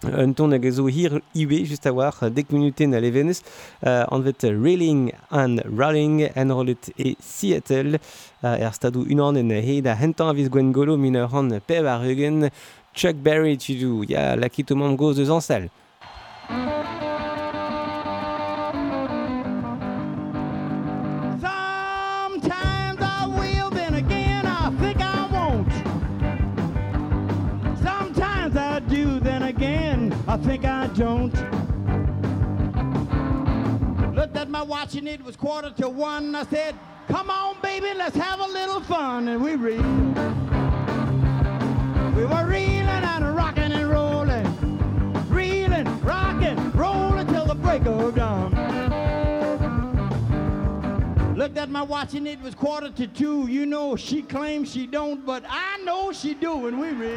Uh, 0.03 0.23
un 0.25 0.33
ton 0.33 0.53
hag 0.53 0.65
zo 0.73 0.87
hir 0.89 1.19
iwe 1.37 1.59
just 1.69 1.85
a 1.85 1.93
war 1.93 2.15
dek 2.33 2.49
minuten 2.53 2.95
a 2.95 3.01
levenus 3.01 3.43
uh, 3.85 4.07
anvet 4.09 4.47
Railing 4.49 5.13
and 5.31 5.61
Rolling 5.77 6.23
en 6.35 6.49
rolet 6.49 6.89
e 6.97 7.17
Seattle 7.21 7.99
uh, 8.41 8.57
er 8.57 8.73
stadou 8.73 9.05
unan 9.05 9.37
en 9.37 9.51
he 9.51 9.83
da 9.85 9.93
hentan 10.01 10.31
a 10.31 10.33
viz 10.33 10.49
gwen 10.49 10.73
golo 10.73 10.97
min 10.97 11.19
ur 11.21 11.37
an 11.37 11.53
pev 11.67 11.85
ar 11.85 12.07
eugen 12.09 12.49
Chuck 12.95 13.17
Berry 13.17 13.57
tu 13.57 13.75
dou 13.79 14.05
ya 14.05 14.35
lakit 14.37 14.71
o 14.71 14.75
mam 14.77 14.97
goz 14.97 15.19
eus 15.19 15.31
ansel 15.31 15.71
Sometimes 21.41 23.01
I 23.01 24.71
think 24.79 25.01
I 25.01 25.27
won't. 25.33 25.73
Sometimes 27.83 28.57
I 28.57 28.81
do, 28.81 29.21
then 29.21 29.43
again 29.45 30.13
I 30.27 30.37
think 30.37 30.65
I 30.65 30.87
don't. 30.89 31.35
Looked 34.15 34.37
at 34.37 34.49
my 34.49 34.63
watch 34.63 34.95
and 34.97 35.09
it 35.09 35.23
was 35.25 35.37
quarter 35.37 35.71
to 35.79 35.89
one. 35.89 36.35
I 36.35 36.45
said, 36.45 36.75
Come 37.09 37.31
on, 37.31 37.57
baby, 37.63 37.93
let's 37.97 38.17
have 38.17 38.41
a 38.41 38.47
little 38.47 38.81
fun. 38.81 39.29
And 39.29 39.43
we 39.43 39.55
reeled. 39.57 40.60
We 42.21 42.27
were 42.27 42.53
and 42.53 43.35
rocking 43.35 43.73
and 43.73 43.89
rolling. 43.89 44.45
Reeling, 45.31 45.87
till 47.29 47.47
the 47.47 47.55
break 47.55 47.87
of 47.87 48.15
dawn. 48.15 48.53
Looked 51.35 51.57
at 51.57 51.71
my 51.71 51.81
watch 51.81 52.13
and 52.13 52.29
it 52.29 52.39
was 52.43 52.55
quarter 52.55 52.91
to 52.91 53.07
two. 53.07 53.47
You 53.47 53.65
know, 53.65 53.97
she 53.97 54.21
claims 54.21 54.71
she 54.71 54.87
don't, 54.87 55.25
but 55.25 55.45
I 55.49 55.79
know 55.83 56.13
she 56.13 56.35
do, 56.35 56.67
and 56.67 56.79
we 56.79 56.91
reel. 56.91 57.17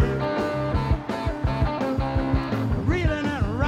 Reeling 2.86 3.26
and 3.26 3.60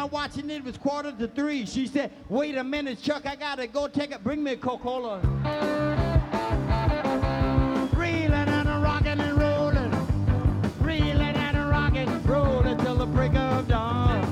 I 0.00 0.04
watching 0.04 0.48
it, 0.48 0.56
it 0.56 0.64
was 0.64 0.78
quarter 0.78 1.12
to 1.12 1.28
three. 1.28 1.66
She 1.66 1.86
said, 1.86 2.10
wait 2.30 2.56
a 2.56 2.64
minute, 2.64 3.02
Chuck, 3.02 3.26
I 3.26 3.36
gotta 3.36 3.66
go 3.66 3.86
take 3.86 4.12
it. 4.12 4.24
Bring 4.24 4.42
me 4.42 4.52
a 4.52 4.56
Coca-Cola. 4.56 5.18
Reeling 7.92 8.32
and 8.32 8.68
a 8.70 8.80
rocking 8.82 9.20
and 9.20 9.38
rolling. 9.38 9.90
Reeling 10.80 11.20
and 11.20 11.54
a 11.54 11.66
rocking, 11.66 12.22
rolling 12.22 12.78
till 12.78 12.96
the 12.96 13.04
break 13.04 13.34
of 13.34 13.68
dawn. 13.68 14.22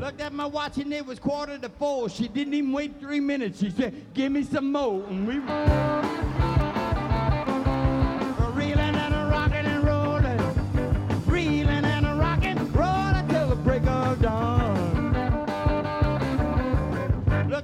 Looked 0.00 0.20
at 0.20 0.32
my 0.32 0.46
watch 0.46 0.78
and 0.78 0.92
it 0.92 1.06
was 1.06 1.20
quarter 1.20 1.58
to 1.58 1.68
four. 1.68 2.08
She 2.08 2.26
didn't 2.26 2.54
even 2.54 2.72
wait 2.72 2.98
three 2.98 3.20
minutes. 3.20 3.60
She 3.60 3.70
said, 3.70 3.94
give 4.14 4.32
me 4.32 4.42
some 4.42 4.72
more. 4.72 5.04
And 5.04 5.28
we... 5.28 6.15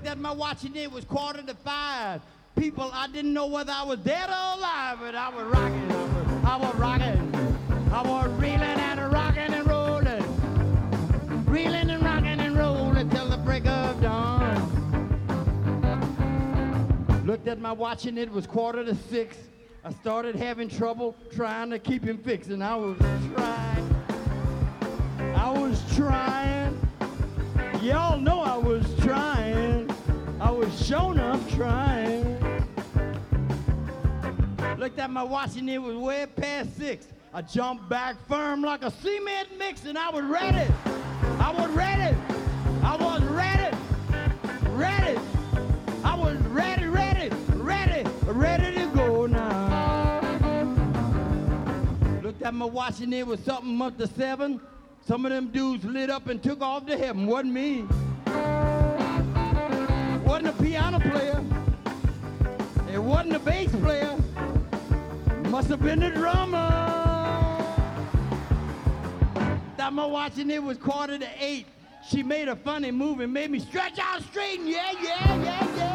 Looked 0.03 0.15
at 0.15 0.21
my 0.21 0.33
watch 0.33 0.65
and 0.65 0.77
it 0.77 0.91
was 0.91 1.05
quarter 1.05 1.43
to 1.43 1.55
five. 1.55 2.23
People, 2.57 2.91
I 2.93 3.07
didn't 3.07 3.33
know 3.33 3.47
whether 3.47 3.71
I 3.71 3.85
was 3.85 4.01
dead 4.01 4.29
or 4.29 4.59
alive, 4.59 4.99
but 5.01 5.15
I 5.15 5.29
was 5.29 5.45
rocking. 5.45 5.93
I 6.45 6.57
was, 6.57 6.75
rocking. 6.75 7.33
I 7.93 8.03
was 8.03 8.29
reeling 8.33 8.63
and 8.63 9.13
rocking 9.13 9.55
and 9.55 9.65
rolling. 9.65 11.45
Reeling 11.45 11.89
and 11.89 12.03
rocking 12.03 12.41
and 12.41 12.59
rolling 12.59 13.11
till 13.11 13.29
the 13.29 13.37
break 13.37 13.65
of 13.67 14.03
dawn. 14.03 14.59
Looked 17.25 17.47
at 17.47 17.61
my 17.61 17.71
watch 17.71 18.05
and 18.07 18.19
it 18.19 18.29
was 18.29 18.45
quarter 18.45 18.85
to 18.85 18.97
six. 18.97 19.37
I 19.85 19.93
started 19.93 20.35
having 20.35 20.69
trouble 20.69 21.15
trying 21.33 21.71
to 21.71 21.79
keep 21.79 22.03
him 22.03 22.19
fixed, 22.19 22.51
and 22.51 22.65
I 22.65 22.75
was 22.75 22.99
trying. 23.37 23.95
I 25.37 25.49
was 25.49 25.81
trying. 25.95 26.77
Y'all 27.81 28.19
know 28.19 28.41
I 28.41 28.57
was 28.57 28.85
trying. 28.99 29.92
I 30.43 30.51
was 30.51 30.87
shown 30.87 31.21
up 31.21 31.41
trying. 31.51 32.37
Looked 34.77 34.99
at 34.99 35.09
my 35.09 35.23
watch 35.23 35.57
and 35.57 35.71
it 35.71 35.79
was 35.79 35.95
way 35.95 36.27
past 36.35 36.77
six. 36.77 37.07
I 37.33 37.43
jumped 37.43 37.89
back 37.89 38.17
firm 38.27 38.61
like 38.61 38.83
a 38.83 38.91
cement 38.91 39.57
mix 39.57 39.85
and 39.85 39.97
I 39.97 40.11
was 40.11 40.25
ready. 40.25 40.69
I 41.39 41.55
was 41.57 41.71
ready. 41.71 42.17
I 42.83 42.97
was 42.97 43.23
ready. 43.23 43.77
Ready. 44.71 45.21
I 46.03 46.15
was 46.17 46.37
ready, 46.49 46.87
ready, 46.87 47.31
ready, 47.55 48.05
ready 48.25 48.77
to 48.79 48.87
go 48.97 49.27
now. 49.27 50.21
Looked 52.21 52.43
at 52.43 52.53
my 52.53 52.67
watch 52.67 52.99
and 52.99 53.15
it 53.15 53.25
was 53.25 53.39
something 53.39 53.81
up 53.81 53.97
to 53.97 54.09
seven. 54.09 54.61
Some 55.07 55.25
of 55.25 55.31
them 55.31 55.53
dudes 55.53 55.85
lit 55.85 56.11
up 56.11 56.27
and 56.27 56.43
took 56.43 56.63
off 56.63 56.85
to 56.87 56.99
heaven. 56.99 57.27
Wasn't 57.27 57.53
me. 57.53 57.87
It 60.33 60.37
wasn't 60.37 60.61
a 60.61 60.63
piano 60.63 60.99
player. 60.99 61.45
It 62.91 62.99
wasn't 62.99 63.37
a 63.37 63.39
bass 63.39 63.71
player. 63.71 64.17
Must 65.51 65.69
have 65.69 65.83
been 65.83 66.01
the 66.01 66.09
drummer. 66.09 66.57
That 69.77 69.93
my 69.93 70.07
watch 70.07 70.39
and 70.39 70.51
it 70.51 70.63
was 70.63 70.79
quarter 70.79 71.19
to 71.19 71.29
eight. 71.39 71.67
She 72.09 72.23
made 72.23 72.49
a 72.49 72.57
funny 72.57 72.91
move 72.91 73.21
and 73.21 73.31
made 73.31 73.51
me 73.51 73.59
stretch 73.59 73.99
out 73.99 74.23
straight 74.23 74.61
yeah, 74.63 74.93
yeah, 75.03 75.43
yeah, 75.43 75.77
yeah. 75.77 75.92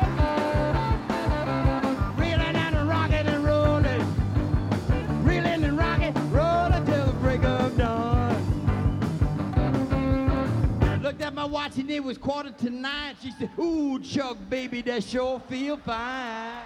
And 11.77 11.91
it 11.91 12.03
was 12.03 12.17
quarter 12.17 12.51
to 12.51 12.69
nine. 12.69 13.15
She 13.21 13.31
said, 13.31 13.49
Ooh, 13.59 13.99
Chuck, 13.99 14.37
baby, 14.49 14.81
that 14.83 15.03
sure 15.03 15.39
feel 15.47 15.77
fine. 15.77 16.63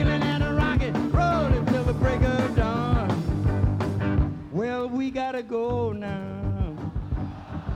And 0.00 0.08
a 0.08 0.12
and 0.12 0.22
and 0.22 1.64
a 1.64 1.70
till 1.72 1.84
the 1.84 1.92
break 1.92 2.22
of 2.22 2.54
dawn. 2.54 4.48
Well, 4.52 4.88
we 4.88 5.10
gotta 5.10 5.42
go 5.42 5.92
now. 5.92 6.76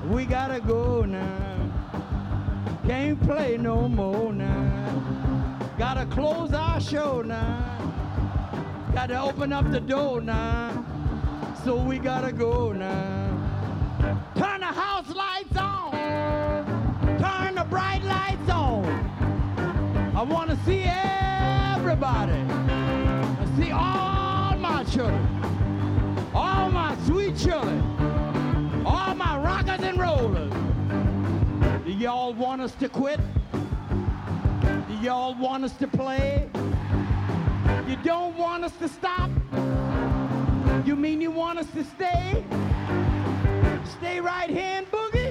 We 0.08 0.24
gotta 0.24 0.60
go 0.60 1.02
now. 1.02 1.72
Can't 2.86 3.20
play 3.22 3.56
no 3.56 3.88
more 3.88 4.32
now. 4.32 5.58
Gotta 5.78 6.06
close 6.06 6.52
our 6.52 6.80
show 6.80 7.22
now. 7.22 7.92
Gotta 8.94 9.20
open 9.20 9.52
up 9.52 9.70
the 9.70 9.80
door 9.80 10.20
now. 10.20 10.91
So 11.64 11.76
we 11.76 12.00
gotta 12.00 12.32
go 12.32 12.72
now. 12.72 13.38
Turn 14.34 14.58
the 14.58 14.66
house 14.66 15.08
lights 15.14 15.56
on. 15.56 15.92
Turn 17.20 17.54
the 17.54 17.64
bright 17.70 18.02
lights 18.02 18.50
on. 18.50 18.84
I 20.16 20.22
wanna 20.22 20.58
see 20.64 20.82
everybody. 20.82 22.32
I 22.32 23.46
see 23.56 23.70
all 23.70 24.56
my 24.58 24.82
children. 24.90 25.24
All 26.34 26.68
my 26.68 26.96
sweet 27.06 27.36
children. 27.36 27.80
All 28.84 29.14
my 29.14 29.38
rockers 29.38 29.82
and 29.82 30.00
rollers. 30.00 30.52
Do 31.84 31.92
y'all 31.92 32.34
want 32.34 32.60
us 32.60 32.74
to 32.74 32.88
quit? 32.88 33.20
Do 34.88 34.94
y'all 35.00 35.36
want 35.36 35.62
us 35.62 35.76
to 35.76 35.86
play? 35.86 36.50
You 37.86 37.96
don't 38.02 38.36
want 38.36 38.64
us 38.64 38.72
to 38.78 38.88
stop? 38.88 39.30
You 40.84 40.96
mean 40.96 41.20
you 41.20 41.30
want 41.30 41.60
us 41.60 41.70
to 41.74 41.84
stay? 41.84 42.42
Stay 43.98 44.20
right 44.20 44.50
here 44.50 44.78
and 44.78 44.90
boogie? 44.90 45.21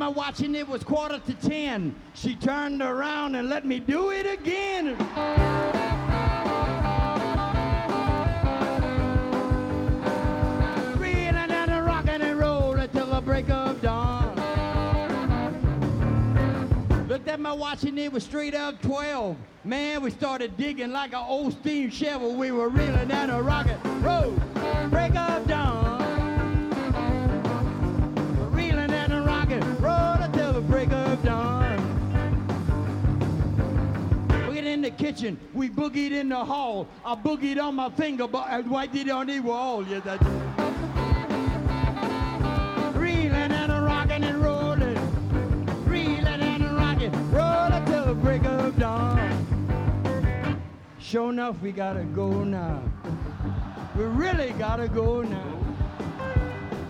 My 0.00 0.08
watch 0.08 0.40
and 0.40 0.56
it 0.56 0.66
was 0.66 0.82
quarter 0.82 1.18
to 1.18 1.34
ten. 1.46 1.94
She 2.14 2.34
turned 2.34 2.80
around 2.80 3.34
and 3.34 3.50
let 3.50 3.66
me 3.66 3.78
do 3.78 4.08
it 4.08 4.24
again. 4.24 4.96
Reeling 10.96 11.36
and 11.36 11.84
rocking 11.84 12.22
and 12.22 12.38
rolling 12.38 12.88
till 12.88 13.08
the 13.08 13.20
break 13.20 13.50
of 13.50 13.82
dawn. 13.82 14.34
Looked 17.06 17.28
at 17.28 17.38
my 17.38 17.52
watch 17.52 17.82
and 17.82 17.98
it 17.98 18.10
was 18.10 18.24
straight 18.24 18.54
up 18.54 18.80
12. 18.80 19.36
Man, 19.64 20.00
we 20.00 20.10
started 20.10 20.56
digging 20.56 20.92
like 20.92 21.12
an 21.12 21.22
old 21.28 21.52
steam 21.52 21.90
shovel. 21.90 22.34
We 22.34 22.52
were 22.52 22.70
reeling 22.70 23.10
and 23.10 23.30
a 23.30 23.42
rocking. 23.42 23.76
Roll, 24.00 24.30
break 24.88 25.14
of 25.14 25.46
dawn. 25.46 25.99
Kitchen, 35.10 35.38
we 35.52 35.68
boogied 35.68 36.12
in 36.12 36.28
the 36.28 36.44
hall. 36.44 36.86
I 37.04 37.16
boogied 37.16 37.60
on 37.60 37.74
my 37.74 37.90
finger, 37.90 38.28
but 38.28 38.46
I 38.48 38.60
it 38.60 39.10
on 39.10 39.26
the 39.26 39.40
wall. 39.40 39.84
Yeah, 39.84 40.00
that's 40.00 40.24
Reeling 42.96 43.32
and 43.32 43.72
a 43.72 43.80
rocking 43.80 44.22
and 44.22 44.40
rolling. 44.40 44.94
Reeling 45.84 46.26
and 46.26 46.62
a 46.62 46.74
rocking, 46.74 47.32
rolling 47.32 47.84
till 47.86 48.04
the 48.06 48.14
break 48.14 48.44
of 48.44 48.78
dawn. 48.78 50.62
Sure 51.00 51.30
enough, 51.30 51.60
we 51.60 51.72
gotta 51.72 52.04
go 52.04 52.44
now. 52.44 52.80
We 53.96 54.04
really 54.04 54.52
gotta 54.58 54.86
go 54.86 55.22
now. 55.22 55.56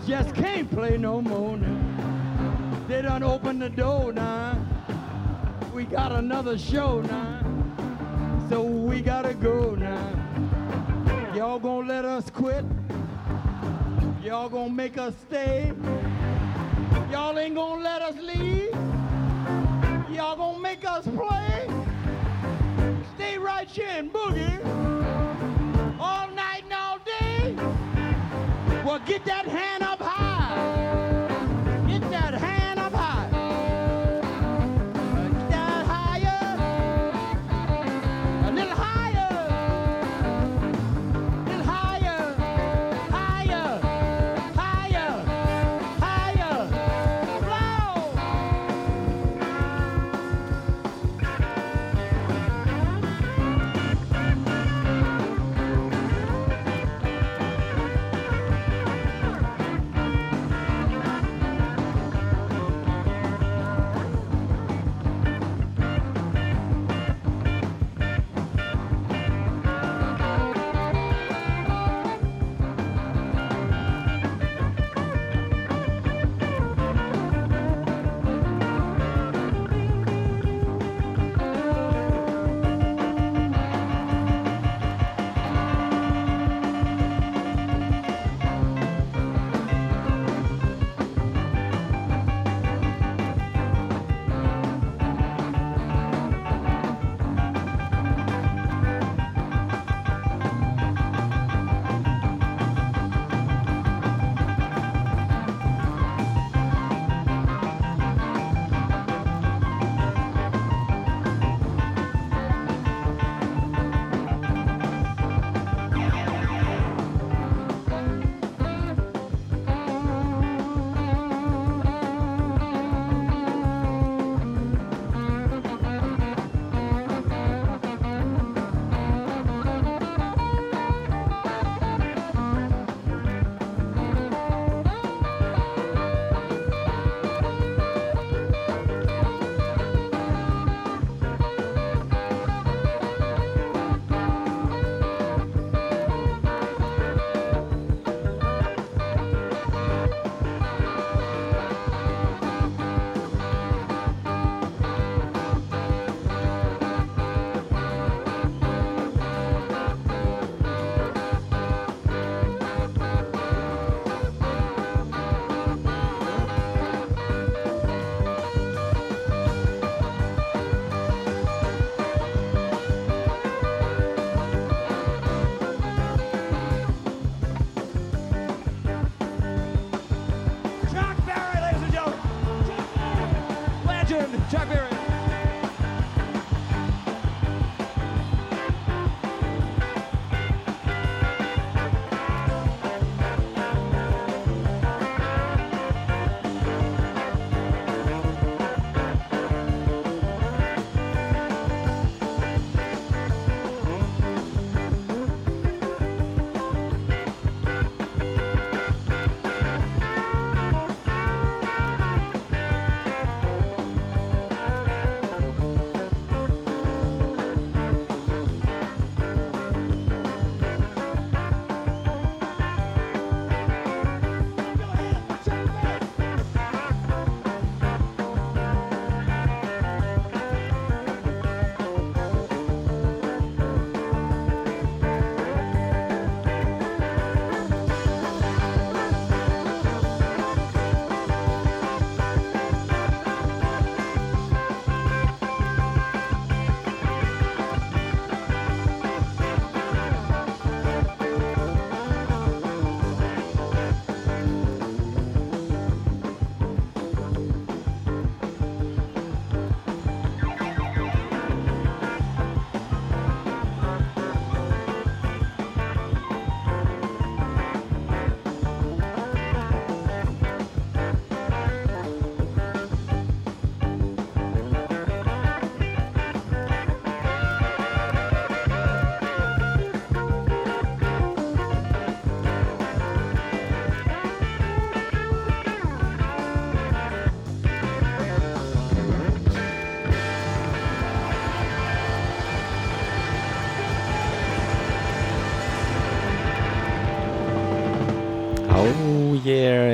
Just 0.05 0.35
can't 0.35 0.69
play 0.69 0.97
no 0.97 1.21
more 1.21 1.57
now. 1.57 2.85
They 2.87 3.01
done 3.01 3.23
opened 3.23 3.63
the 3.63 3.69
door 3.69 4.13
now. 4.13 4.57
We 5.73 5.85
got 5.85 6.11
another 6.11 6.57
show 6.57 7.01
now. 7.01 7.60
So 8.51 8.63
we 8.63 8.99
gotta 8.99 9.33
go 9.33 9.75
now. 9.75 10.11
Y'all 11.33 11.57
gonna 11.57 11.87
let 11.87 12.03
us 12.03 12.29
quit? 12.29 12.65
Y'all 14.21 14.49
gonna 14.49 14.73
make 14.73 14.97
us 14.97 15.13
stay? 15.25 15.71
Y'all 17.09 17.39
ain't 17.39 17.55
gonna 17.55 17.81
let 17.81 18.01
us 18.01 18.15
leave? 18.17 18.75
Y'all 20.13 20.35
gonna 20.35 20.59
make 20.59 20.83
us 20.83 21.07
play? 21.07 21.69
Stay 23.15 23.37
right 23.37 23.69
here 23.69 23.87
and 23.89 24.11
boogie 24.11 24.59
all 25.97 26.29
night 26.31 26.65
and 26.65 26.73
all 26.73 26.99
day? 27.05 27.55
Well, 28.83 28.99
get 29.05 29.23
that 29.23 29.45
hand 29.45 29.80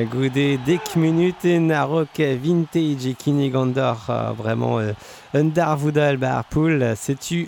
yeah, 0.07 0.13
goude 0.13 0.59
dek 0.65 0.95
minuten 0.95 1.71
a 1.71 1.85
rock 1.85 2.17
vintage 2.17 3.07
e 3.07 3.13
kinnig 3.13 3.55
an 3.55 3.73
dar 3.73 3.97
uh, 4.09 4.33
vraiment 4.33 4.79
uh, 4.79 4.93
un 5.33 5.45
dar 5.45 5.77
voudal 5.77 6.17
ba 6.17 6.43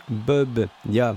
Bob, 0.10 0.68
ya, 0.90 1.16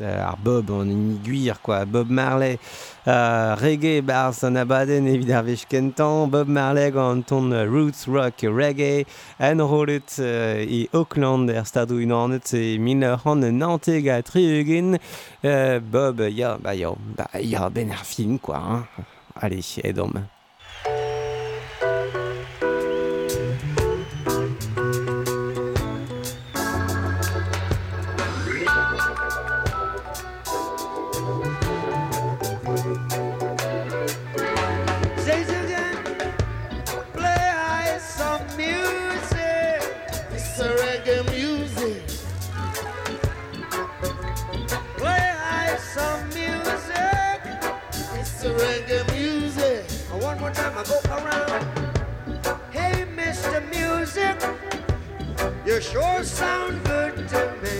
euh, 0.00 0.24
ar 0.24 0.36
Bob 0.36 0.70
an 0.70 0.88
iniguir 0.88 1.60
quoi, 1.62 1.84
Bob 1.84 2.10
Marley, 2.10 2.58
uh, 3.06 3.56
reggae 3.56 4.02
bar 4.02 4.32
an 4.42 4.56
abaden 4.56 5.06
evit 5.06 5.30
ar 5.30 6.26
Bob 6.26 6.48
Marley 6.48 6.90
gant 6.90 7.22
ton 7.22 7.52
uh, 7.52 7.64
roots 7.64 8.06
rock 8.06 8.42
reggae, 8.42 9.06
en 9.40 9.60
rolet 9.60 10.18
e 10.18 10.88
Auckland 10.92 11.50
er 11.50 11.64
stadou 11.64 12.00
unanet 12.00 12.52
e 12.54 12.78
min 12.78 13.02
an 13.04 13.40
nanteg 13.58 14.08
a 14.08 14.22
triugin, 14.22 14.98
Bob, 15.42 16.20
ya, 16.20 16.56
ba 16.58 16.74
ya, 16.74 16.94
ba 17.16 17.28
ya, 17.40 17.68
ben 17.68 17.92
quoi, 18.40 18.56
hein. 18.56 18.86
Allez, 19.36 19.80
aide-moi. 19.82 20.20
Say 20.20 20.33
sure 55.90 56.24
sound 56.24 56.82
good 56.84 57.28
to 57.28 57.42
me. 57.62 57.78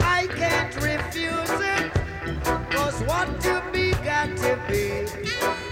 I 0.00 0.26
can't 0.36 0.74
refuse 0.76 1.60
it. 1.76 1.92
Cause 2.70 3.00
what 3.04 3.28
you 3.44 3.60
be 3.72 3.90
got 4.04 4.36
to 4.44 4.58
be. 4.68 5.06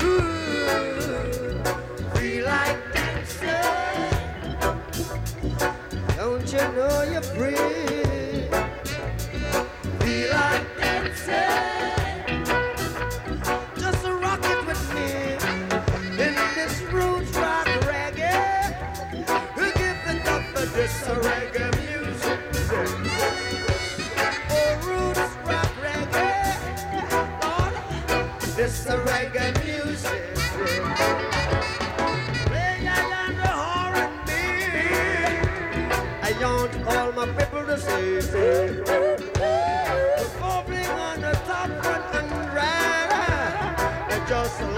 Ooh, 0.05 1.63
feel 2.15 2.47
like 2.47 2.79
dancing. 2.95 4.11
Don't 6.17 6.53
you 6.53 6.65
know 6.77 7.03
you're 7.13 7.23
free? 7.37 7.57
Feel 10.01 10.31
like 10.33 10.67
dancing. 10.79 11.76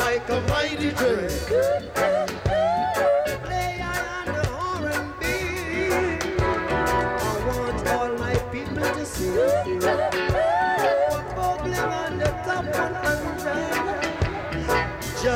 Like 0.08 0.28
a 0.30 0.40
mighty 0.48 0.90
train. 0.92 1.77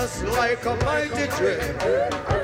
Just 0.02 0.24
like 0.24 0.66
a 0.66 0.74
mighty 0.84 1.28
train. 1.28 2.41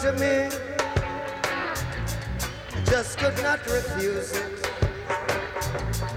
To 0.00 0.12
me. 0.12 0.48
Just 2.86 3.18
could 3.18 3.36
not 3.42 3.60
refuse 3.66 4.32
it. 4.32 4.66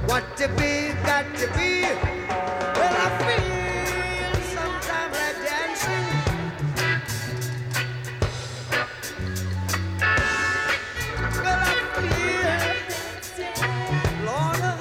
What 0.05 0.23
to 0.37 0.47
be, 0.47 0.93
got 1.03 1.25
to 1.35 1.47
be. 1.57 1.81
Well, 2.77 2.95
I 2.95 3.09
feel 3.25 4.35
sometimes 4.55 5.15
like 5.19 5.37
dancing. 5.49 6.07
Well, 11.43 11.61
I 11.61 11.75
feel, 13.35 14.25
Lorna, 14.25 14.71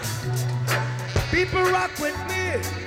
people 1.33 1.65
rock 1.73 1.91
with 1.99 2.19
me. 2.29 2.82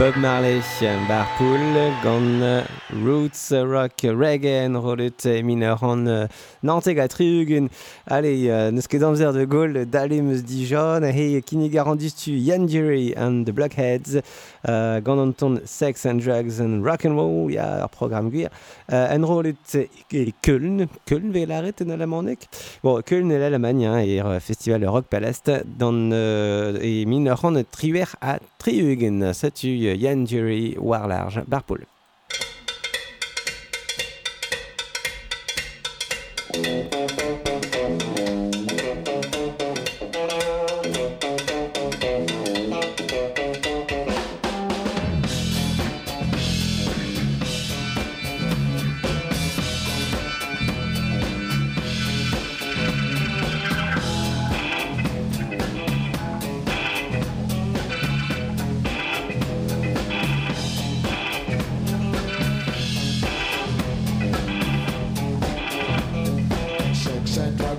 Bob 0.00 0.16
Marley, 0.16 0.62
Barpool, 1.06 1.92
gant 2.00 2.79
Roots, 2.92 3.52
Rock, 3.52 4.02
Reggae, 4.02 4.74
Rollet, 4.76 5.42
Mineran, 5.42 6.28
Nantega 6.62 7.08
Trugen. 7.08 7.68
Allez, 8.06 8.50
euh, 8.50 8.70
ne 8.70 8.80
skedamzer 8.80 9.32
de 9.32 9.44
Gaulle, 9.44 9.86
Dalemus 9.86 10.42
Dijon, 10.42 11.02
Hey, 11.02 11.40
Kini 11.42 11.68
Garandistu, 11.68 12.32
Yan 12.32 12.66
Jerry 12.66 13.14
and 13.16 13.44
the 13.44 13.52
Blockheads, 13.52 14.20
uh, 14.68 15.00
Gandanton, 15.00 15.60
Sex 15.64 16.06
and 16.06 16.16
Drugs 16.16 16.60
and 16.60 16.82
Rock 16.84 17.04
and 17.04 17.14
Roll, 17.14 17.50
ja, 17.52 17.78
leur 17.78 17.88
Programm 17.88 18.30
Guir. 18.30 18.48
Uh, 18.90 19.16
en 19.16 19.24
Rollet, 19.24 19.54
Köln, 20.42 20.86
Köln, 21.06 21.32
Velaret, 21.32 21.74
en 21.82 21.90
Alamanek. 21.90 22.48
Bon, 22.82 23.00
Köln, 23.02 23.30
est 23.30 23.38
l'Allemagne, 23.38 23.86
hein, 23.86 23.98
et 23.98 24.20
euh, 24.20 24.40
Festival 24.40 24.86
Rock 24.86 25.06
Palast, 25.06 25.50
dans, 25.78 25.92
euh, 26.12 26.78
et 26.82 27.04
Mineran, 27.06 27.54
Triwer 27.70 28.04
à 28.20 28.38
Triugen. 28.58 29.32
Ça 29.32 29.50
tu, 29.50 29.68
Yan 29.68 30.22
euh, 30.22 30.26
Jerry, 30.26 30.76
Warlarge, 30.78 31.42
Barpool. 31.46 31.86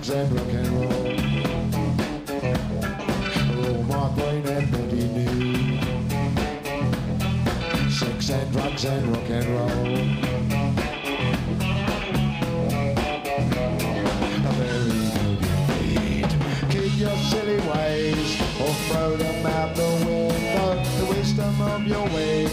Drugs 0.01 0.17
and 0.17 0.33
rock 0.33 0.53
and 0.53 0.67
roll. 0.67 0.89
All 3.67 3.83
my 3.83 4.09
brain 4.15 4.43
and 4.47 4.71
body 4.71 5.05
need. 5.13 5.79
Sex 7.91 8.29
and 8.31 8.51
drugs 8.51 8.85
and 8.85 9.07
rock 9.09 9.29
and 9.29 9.47
roll. 9.47 9.69
A 14.43 14.51
very 14.57 14.97
good 15.13 15.41
indeed. 15.77 16.29
Keep 16.71 16.93
your 16.97 17.17
silly 17.29 17.59
ways 17.69 18.29
or 18.59 18.73
throw 18.87 19.09
them 19.17 19.45
out 19.45 19.75
the 19.75 19.89
window. 20.03 20.83
The 20.99 21.05
wisdom 21.13 21.61
of 21.61 21.85
your 21.85 22.05
ways. 22.07 22.50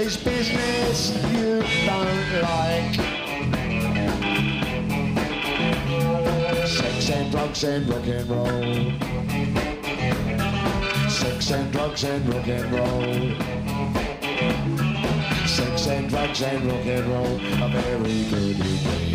Is 0.00 0.16
business 0.16 1.10
you 1.34 1.62
don't 1.84 2.42
like. 2.42 2.94
Sex 6.66 7.10
and 7.10 7.30
drugs 7.30 7.64
and 7.64 7.88
rock 7.88 8.06
and 8.06 8.30
roll. 8.30 8.92
Sex 11.10 11.50
and 11.50 11.72
drugs 11.72 12.04
and 12.04 12.34
rock 12.34 12.48
and 12.48 12.72
roll. 12.72 13.49
Sex 15.60 15.88
and 15.88 16.08
drugs 16.08 16.40
and 16.40 16.64
rock 16.64 16.86
and 16.86 17.06
roll 17.06 17.36
are 17.62 17.68
very 17.68 18.24
good 18.30 18.56
indeed. 18.56 19.14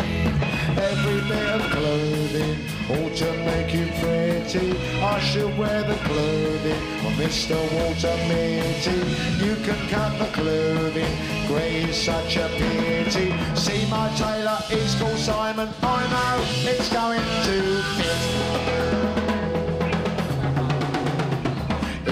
Every 0.78 1.20
bit 1.28 1.48
of 1.56 1.62
clothing 1.72 2.58
ought 2.88 3.16
to 3.16 3.32
make 3.48 3.74
you 3.74 3.86
pretty. 3.98 4.78
I 5.02 5.18
should 5.18 5.58
wear 5.58 5.82
the 5.82 5.96
clothing 6.04 6.82
of 7.04 7.12
Mr. 7.18 7.56
Walter 7.74 8.16
Mitty. 8.28 8.98
You 9.44 9.56
can 9.66 9.88
cut 9.88 10.16
the 10.20 10.26
clothing, 10.26 11.16
grey 11.48 11.82
is 11.82 11.96
such 11.96 12.36
a 12.36 12.48
pity. 12.50 13.34
See 13.56 13.84
my 13.90 14.08
tailor, 14.14 14.60
he's 14.68 14.94
called 14.94 15.18
Simon. 15.18 15.68
I 15.82 16.00
know 16.14 16.70
it's 16.70 16.88
going 16.92 17.26
to 17.46 17.82
fit. 17.96 18.35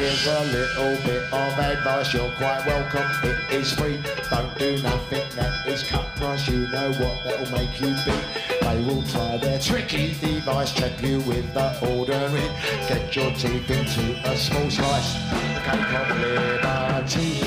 Here's 0.04 0.26
a 0.26 0.44
little 0.52 1.02
bit 1.06 1.32
of 1.32 1.58
advice, 1.58 2.12
you're 2.12 2.30
quite 2.32 2.62
welcome. 2.66 3.10
It 3.22 3.54
is 3.54 3.72
free, 3.72 3.98
don't 4.28 4.58
do 4.58 4.76
nothing 4.82 5.22
that 5.34 5.66
is 5.66 5.82
cut 5.82 6.04
price. 6.16 6.46
You 6.46 6.68
know 6.68 6.90
what 6.90 7.24
that'll 7.24 7.50
make 7.58 7.80
you 7.80 7.86
be. 8.04 8.12
They 8.60 8.84
will 8.84 9.02
try 9.04 9.38
their 9.38 9.58
tricky 9.58 10.12
device, 10.20 10.74
trap 10.74 11.02
you 11.02 11.20
with 11.20 11.54
the 11.54 11.96
ordinary. 11.96 12.50
Get 12.86 13.16
your 13.16 13.30
teeth 13.32 13.70
into 13.70 14.30
a 14.30 14.36
small 14.36 14.70
slice, 14.70 15.14
the 15.30 15.62
cake 15.64 15.94
of 15.94 16.18
liberty. 16.20 17.43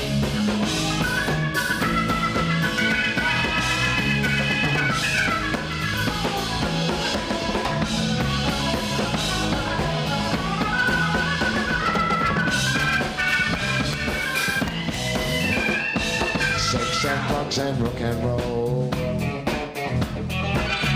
Drugs 17.48 17.58
and 17.58 17.80
rock 17.80 18.00
and 18.00 18.24
roll. 18.24 18.92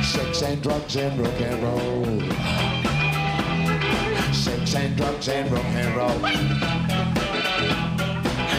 Sex 0.03 0.43
and 0.43 0.63
drugs 0.63 0.97
and 0.97 1.19
rock 1.19 1.41
and 1.41 1.63
roll. 1.63 2.21
Sex 4.35 4.75
and 4.75 4.97
drugs 4.97 5.29
and 5.29 5.51
rock 5.51 5.65
and 5.65 5.97
roll. 5.97 6.21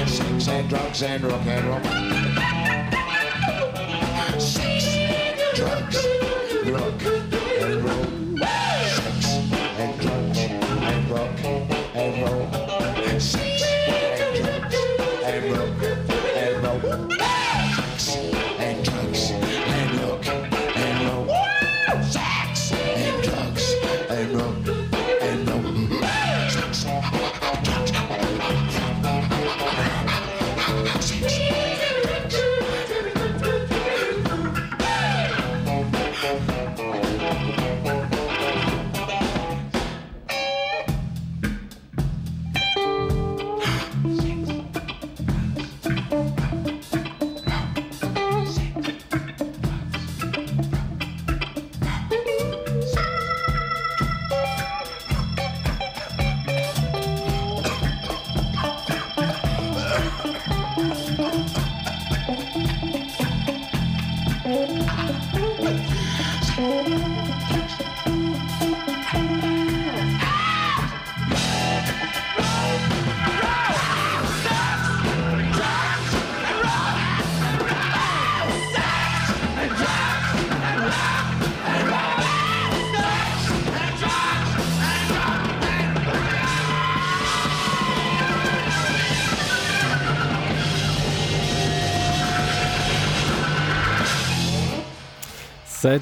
Sex 0.08 0.48
and 0.48 0.70
drugs 0.70 1.04
and 1.04 1.24
rock 1.24 1.46
and 1.46 1.66
roll. 1.68 1.84
Sex, 4.40 4.86
drugs, 5.54 6.08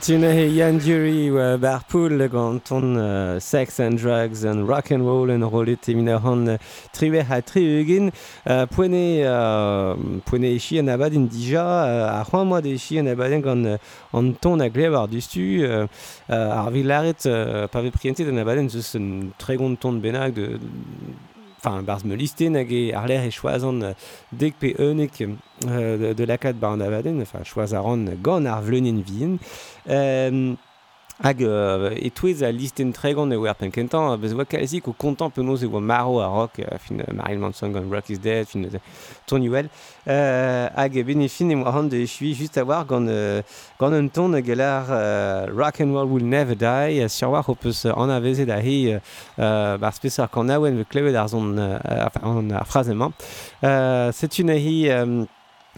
Setunehe 0.02 0.50
Ian 0.50 0.80
Dury 0.80 1.30
oa 1.30 1.60
bar 1.60 1.84
poul 1.88 2.28
gant 2.28 2.66
ton 2.66 2.98
uh, 2.98 3.40
sex 3.40 3.80
and 3.80 4.00
drugs 4.00 4.44
and 4.44 4.68
rock 4.68 4.90
and 4.90 5.06
roll 5.06 5.30
en 5.30 5.44
rolet 5.44 5.88
e 5.88 5.94
mina 5.94 6.18
han 6.18 6.58
triwe 6.92 7.22
ha 7.24 7.40
tri 7.42 7.62
ugin. 7.62 8.10
Uh, 8.44 8.66
poene 8.66 9.22
uh, 9.22 9.94
poene 10.26 10.56
echi 10.56 10.80
an 10.80 10.90
abad 10.90 11.14
in 11.14 11.30
dija 11.30 11.62
uh, 11.62 12.20
a 12.20 12.26
c'hoan 12.26 12.48
moa 12.48 12.64
de 12.64 12.74
echi 12.74 12.98
an 12.98 13.10
abad 13.10 13.44
gant 13.44 13.78
an 14.12 14.34
ton 14.42 14.62
a 14.62 14.70
glev 14.72 14.98
ar 14.98 15.08
dustu 15.08 15.70
uh, 15.70 15.86
ar 16.34 16.72
vilaret 16.72 17.22
uh, 17.28 17.68
pave 17.68 17.92
prientet 17.92 18.28
an 18.28 18.40
abad 18.40 18.58
en 18.58 18.70
zeus 18.70 18.96
un 18.96 19.30
tre 19.38 19.56
gont 19.56 19.76
ton 19.76 20.02
benag 20.02 20.34
de 20.34 20.58
enfin 21.64 21.84
barz 21.84 22.04
me 22.04 22.16
listen 22.16 22.56
hag 22.56 22.72
ar 22.94 23.08
ler 23.08 23.26
e 23.28 23.32
choazan 23.32 23.94
dek 24.32 24.58
pe 24.60 24.74
eunek 24.80 25.22
euh, 25.22 25.98
de, 25.98 26.14
de 26.14 26.24
lakad 26.26 26.58
bar 26.60 26.74
an 26.74 26.82
enfin 27.22 27.44
choaz 27.44 27.74
a 27.74 27.80
ran 27.80 28.06
gant 28.22 28.46
ar 28.46 28.62
vien. 28.62 29.38
Euh, 29.90 30.56
hag 31.24 31.44
euh, 31.44 31.92
e 31.96 32.10
touez 32.10 32.44
a 32.44 32.52
listen 32.52 32.92
tregan 32.92 33.32
e 33.32 33.38
oer 33.38 33.56
penkentan, 33.56 34.18
bez 34.18 34.34
oa 34.34 34.46
kalzik 34.46 34.88
o 34.88 34.94
kontant 34.94 35.30
penaos 35.30 35.64
e 35.64 35.68
oa 35.68 35.82
maro 35.82 36.20
a 36.20 36.28
rock, 36.28 36.60
euh, 36.60 36.66
euh, 36.92 37.14
Marilyn 37.14 37.40
Manson 37.40 37.70
gant 37.70 37.90
Rock 37.90 38.10
is 38.10 38.18
Dead, 38.20 38.48
fin 38.48 38.64
euh, 38.64 38.80
Tony 39.28 39.50
Well, 39.50 39.70
euh, 40.08 40.68
hag 40.76 40.96
ran 41.66 41.84
de 41.84 42.06
just 42.06 42.58
euh, 42.58 43.42
euh, 44.90 45.48
Rock 45.56 45.82
and 45.82 45.94
Roll 45.94 46.08
Will 46.12 46.26
Never 46.26 46.56
Die, 46.56 47.02
euh, 47.02 47.08
sur 47.08 47.32
war 47.32 47.48
o 47.48 47.56
euh, 47.66 48.10
avezet 48.10 48.50
a 48.50 48.58
euh, 48.58 49.00
euh. 49.40 49.78
Euh, 53.64 54.12
c'est 54.14 54.40
une 54.40 54.50
euh, 54.50 55.26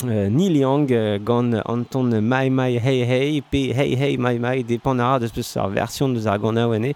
euh, 0.06 0.30
Neil 0.30 0.58
Young 0.58 0.92
euh, 0.92 1.20
Anton 1.66 2.22
My 2.22 2.50
My 2.50 2.78
Hey 2.78 3.02
Hey 3.02 3.42
pe 3.42 3.72
Hey 3.72 3.94
Hey 3.94 4.18
My 4.18 4.40
My 4.40 4.64
de 4.64 5.58
ar 5.58 5.70
version 5.70 6.10
de 6.10 6.28
ar 6.28 6.40
gant 6.40 6.56
aouenne 6.56 6.94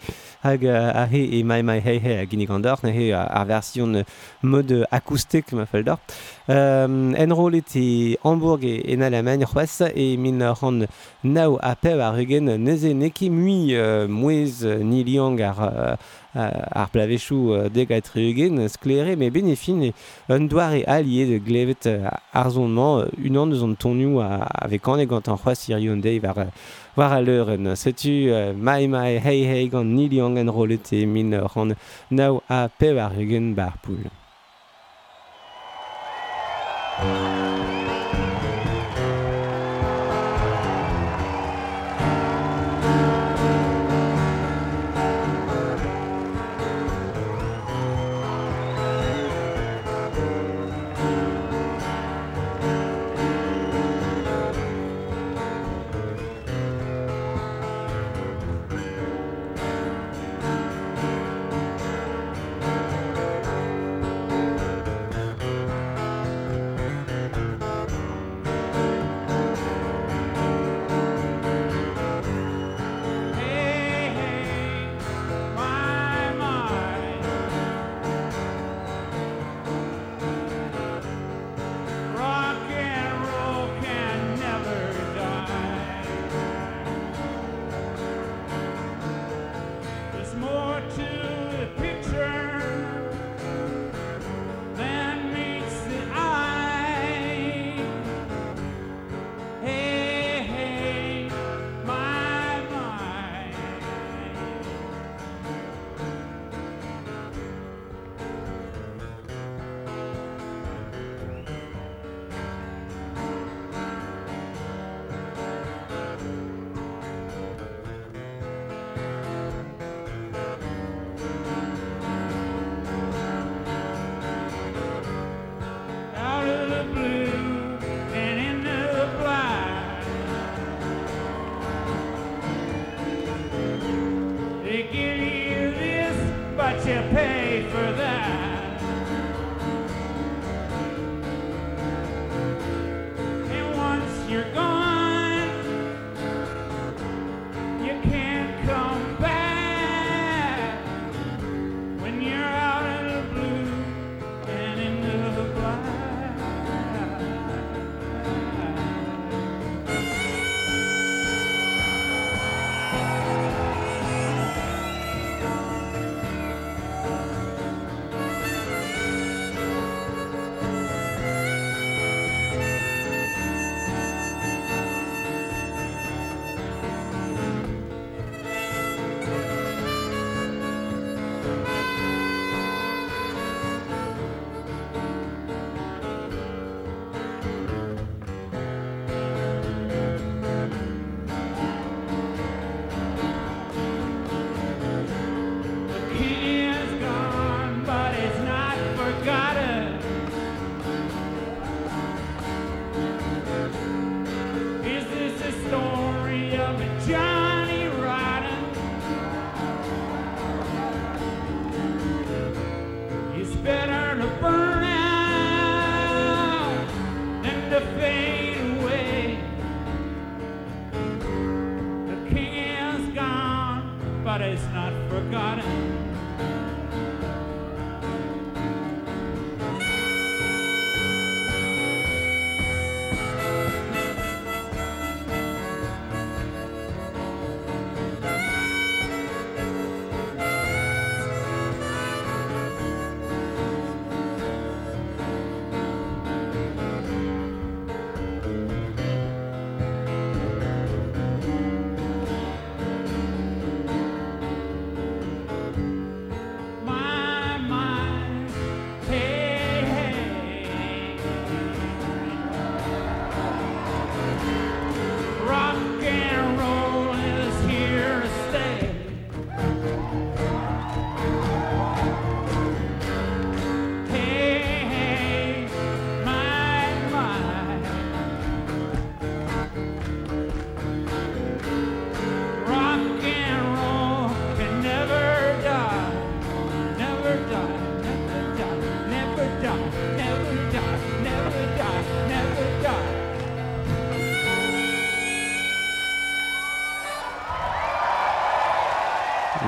hag 0.47 0.63
a 0.65 1.05
he 1.11 1.39
e 1.39 1.43
mai 1.43 1.61
mai 1.61 1.79
hei 1.83 1.99
hei 1.99 2.17
a 2.21 2.25
ginnig 2.25 2.51
an 2.51 2.63
dor, 2.63 2.79
ne 2.83 2.91
he 2.95 3.11
ar 3.13 3.45
version 3.45 4.03
mod 4.41 4.71
akoustik 4.91 5.51
ma 5.53 5.65
fel 5.65 5.83
dor. 5.83 5.99
Um, 6.47 7.13
en 7.15 7.33
rolet 7.35 7.75
e 7.75 8.17
Hamburg 8.23 8.63
e 8.63 8.93
en 8.93 9.01
Allemagne 9.01 9.45
c'hoaz 9.45 9.81
e 9.93 10.15
min 10.17 10.39
ran 10.39 10.85
nao 11.23 11.57
a 11.61 11.75
pev 11.75 11.99
ar 11.99 12.15
eugen 12.19 12.47
neze 12.63 12.93
neke 12.93 13.29
mui 13.29 13.75
uh, 13.75 14.07
mouez 14.07 14.63
ni 14.63 15.03
liang 15.03 15.41
ar, 15.41 15.97
ar 16.37 16.89
plavechou 16.93 17.69
de 17.73 17.83
gaitre 17.89 18.21
eugen 18.21 18.67
sklere 18.69 19.15
me 19.17 19.29
benefin 19.29 19.91
un 20.29 20.47
doar 20.47 20.75
alie 20.87 21.25
de 21.25 21.39
glevet 21.43 21.87
ar 22.33 22.49
zonman 22.51 23.09
unan 23.17 23.51
eus 23.51 23.63
an 23.63 23.75
tonioù 23.75 24.21
avec 24.21 24.87
an 24.87 24.99
egant 24.99 25.27
an 25.27 25.37
c'hoaz 25.37 25.67
ir 25.69 25.79
yon 25.79 26.01
deiv 26.01 26.25
ar 26.25 26.51
war 26.97 27.13
a 27.13 27.21
leuren. 27.21 27.75
Setu 27.75 28.33
uh, 28.33 28.53
mai 28.53 28.87
mai 28.87 29.19
hei 29.19 29.45
hei 29.45 29.69
gant 29.69 29.93
niliang 29.97 30.37
en 30.37 30.49
rolete 30.49 31.05
min 31.05 31.31
ran 31.31 31.75
nao 32.09 32.41
a 32.49 32.67
pevar 32.79 33.13
eugen 33.13 33.55
bar 33.55 33.73
poul. 33.83 34.09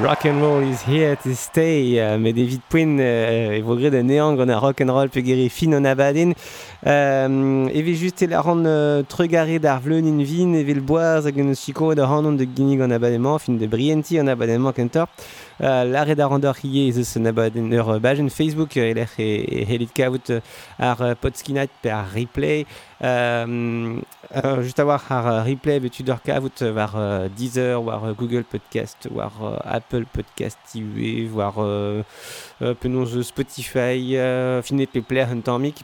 Rock 0.02 0.26
and 0.26 0.40
roll 0.40 0.62
is 0.64 0.82
here 0.88 1.18
to 1.18 1.34
stay, 1.34 2.00
euh, 2.00 2.18
mais 2.18 2.32
David 2.32 2.62
Quinn 2.70 3.00
euh, 3.02 3.52
et 3.52 3.62
de 3.62 3.98
néant 3.98 4.34
on 4.38 4.48
a 4.48 4.58
rock 4.58 4.80
and 4.80 4.94
roll 4.94 5.10
pegeri 5.10 5.50
fin 5.50 5.74
on 5.74 5.84
abadin. 5.84 6.32
Euh, 6.88 7.68
et 7.74 7.82
vi 7.82 7.98
juste 7.98 8.22
la 8.22 8.40
ran 8.40 8.64
euh, 8.66 9.04
trugare 9.04 9.60
d'ar 9.60 9.82
vleun 9.82 10.06
in 10.06 10.24
vin 10.24 10.54
et 10.54 10.64
vil 10.64 10.80
boaz 10.80 11.28
hag 11.28 11.38
un 11.42 11.54
chico 11.54 11.94
da 11.96 12.08
ran 12.08 12.24
on 12.24 12.32
de 12.32 12.46
ginig 12.46 12.80
on 12.80 12.92
abadement 12.92 13.40
fin 13.40 13.52
de 13.52 13.68
brienti 13.68 14.18
on 14.22 14.28
abadement 14.28 14.72
kentor. 14.72 15.08
Euh, 15.62 15.84
L'arre 15.84 16.16
da 16.16 16.28
ran 16.28 16.40
d'ar 16.40 16.56
hie 16.64 16.88
ez 16.88 16.98
eus 16.98 17.18
abadin 17.26 17.70
ur 17.72 17.90
euh, 17.90 18.00
bajen 18.00 18.30
Facebook 18.30 18.78
euh, 18.78 18.92
elec 18.92 19.20
e, 19.20 19.44
e 19.52 19.66
helit 19.68 19.92
kavout 19.94 20.32
ar 20.80 21.02
euh, 21.02 21.12
uh, 21.12 21.16
podskinet 21.16 21.68
per 21.82 22.06
replay. 22.16 22.62
Euh, 22.62 22.89
euh, 23.02 24.02
euh, 24.36 24.62
juste 24.62 24.78
avoir 24.78 25.10
un 25.10 25.32
euh, 25.32 25.44
replay 25.44 25.80
du 25.80 26.04
dorkaout 26.04 26.52
voir 26.74 26.98
Deezer 27.30 27.82
voir 27.82 28.14
Google 28.14 28.44
Podcast 28.44 29.08
voir 29.10 29.32
Apple 29.64 30.04
Podcast 30.12 30.58
TV 30.70 31.26
voir 31.26 31.54
penons 32.82 33.24
Spotify 33.24 34.18
finet 34.64 34.88
player 35.08 35.28
huntamik 35.32 35.78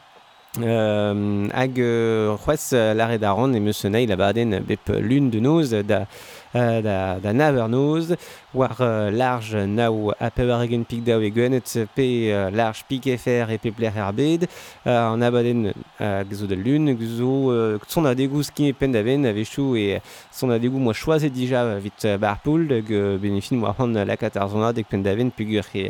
hag 0.59 1.75
c'hoaz 1.79 2.73
lare 2.73 3.17
da 3.17 3.31
ran 3.31 3.55
e 3.55 3.61
meus 3.61 3.85
neil 3.85 4.11
a 4.11 4.17
baden 4.17 4.59
bep 4.59 4.89
lun 4.99 5.29
de 5.31 5.39
noz 5.39 5.71
da 5.71 6.07
euh, 6.55 6.81
da 6.81 7.33
Navernoz, 7.33 8.15
war 8.53 8.77
euh, 8.79 9.11
large 9.11 9.55
nao 9.55 10.11
euh, 10.11 10.13
a 10.21 10.29
pevaregen 10.31 10.85
pik 10.87 11.01
dao 11.03 11.19
egenet 11.19 11.73
pe 11.97 12.05
large 12.55 12.85
pik 12.87 13.09
efer 13.11 13.51
e 13.51 13.57
pe 13.59 13.73
bler 13.75 13.97
ar 13.99 14.13
bed, 14.15 14.45
an 14.87 15.25
abaden 15.25 15.73
gzo 16.29 16.47
da 16.47 16.55
lun, 16.55 16.93
gzo 16.95 17.79
son 17.91 18.07
adegou 18.07 18.43
skin 18.43 18.69
e 18.69 18.73
pendaven 18.73 19.27
a 19.27 19.33
vechou 19.35 19.75
e 19.75 19.99
son 20.31 20.53
adegou 20.55 20.79
moa 20.79 20.95
choazet 20.95 21.33
dija 21.35 21.65
vit 21.83 22.07
bar 22.21 22.39
poul 22.43 22.63
hag 22.71 22.87
benefin 23.19 23.59
moa 23.59 23.75
han 23.77 24.05
la 24.07 24.15
katarzona 24.15 24.71
dek 24.71 24.87
pendaven 24.87 25.33
pugur 25.35 25.67
e 25.75 25.89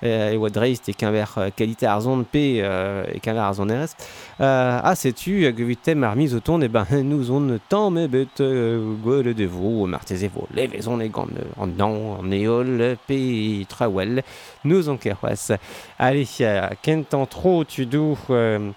e 0.00 0.36
oa 0.36 0.48
dreist 0.48 0.88
e 0.88 0.94
kenver 0.96 1.52
kalite 1.56 1.84
arzon 1.84 2.24
pe 2.24 2.62
e 2.64 3.20
kenver 3.20 3.44
arzon 3.50 3.68
erez. 3.68 3.92
A 4.40 4.80
ah, 4.80 4.96
setu 4.96 5.42
hag 5.44 5.60
vit 5.60 5.84
tem 5.84 6.04
ar 6.04 6.16
miz 6.16 6.32
o 6.32 6.40
ton 6.40 6.62
e 6.62 6.64
eh 6.64 6.68
ben 6.68 7.04
nous 7.10 7.30
on 7.30 7.58
tant 7.68 7.90
me 7.90 8.06
bet 8.08 8.40
gwe 8.40 9.22
le 9.22 9.34
devo 9.34 9.86
mart 9.86 10.05
marteze 10.06 10.28
vo, 10.28 10.46
levezon 10.54 11.00
e 11.00 11.08
gant 11.08 11.30
euh, 11.36 11.62
an 11.62 11.66
dan, 11.76 12.18
an 12.20 12.32
eol, 12.32 12.96
pe 13.06 13.64
trawel, 13.68 14.22
nous 14.64 14.88
on 14.88 14.96
ker 14.96 15.16
c'hoaz. 15.16 15.56
Allez, 15.98 16.28
euh, 16.40 16.70
kent 16.82 17.14
an 17.14 17.26
tro 17.26 17.64
tu 17.64 17.86
dou 17.86 18.16
euh, 18.30 18.70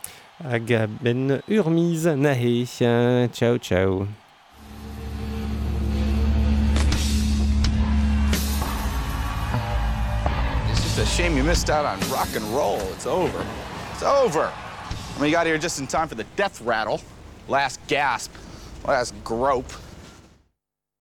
hag 0.44 0.74
a 0.74 0.88
ben 0.88 1.42
ur 1.48 1.70
miz 1.70 2.08
nahe, 2.08 2.66
ciao 2.66 3.58
ciao. 3.58 4.08
It's 10.72 10.82
just 10.82 11.00
a 11.00 11.06
shame 11.06 11.38
you 11.38 11.44
missed 11.44 11.70
out 11.70 11.86
on 11.86 12.00
rock 12.10 12.30
and 12.36 12.46
roll. 12.56 12.80
It's 12.94 13.06
over. 13.06 13.46
It's 13.94 14.04
over. 14.04 14.52
I 14.52 15.22
mean, 15.22 15.30
you 15.30 15.36
got 15.36 15.46
here 15.46 15.58
just 15.58 15.80
in 15.80 15.88
time 15.88 16.08
for 16.08 16.16
the 16.16 16.26
death 16.36 16.62
rattle. 16.62 17.02
Last 17.48 17.80
gasp. 17.88 18.32
Last 18.86 19.14
grope. 19.24 19.72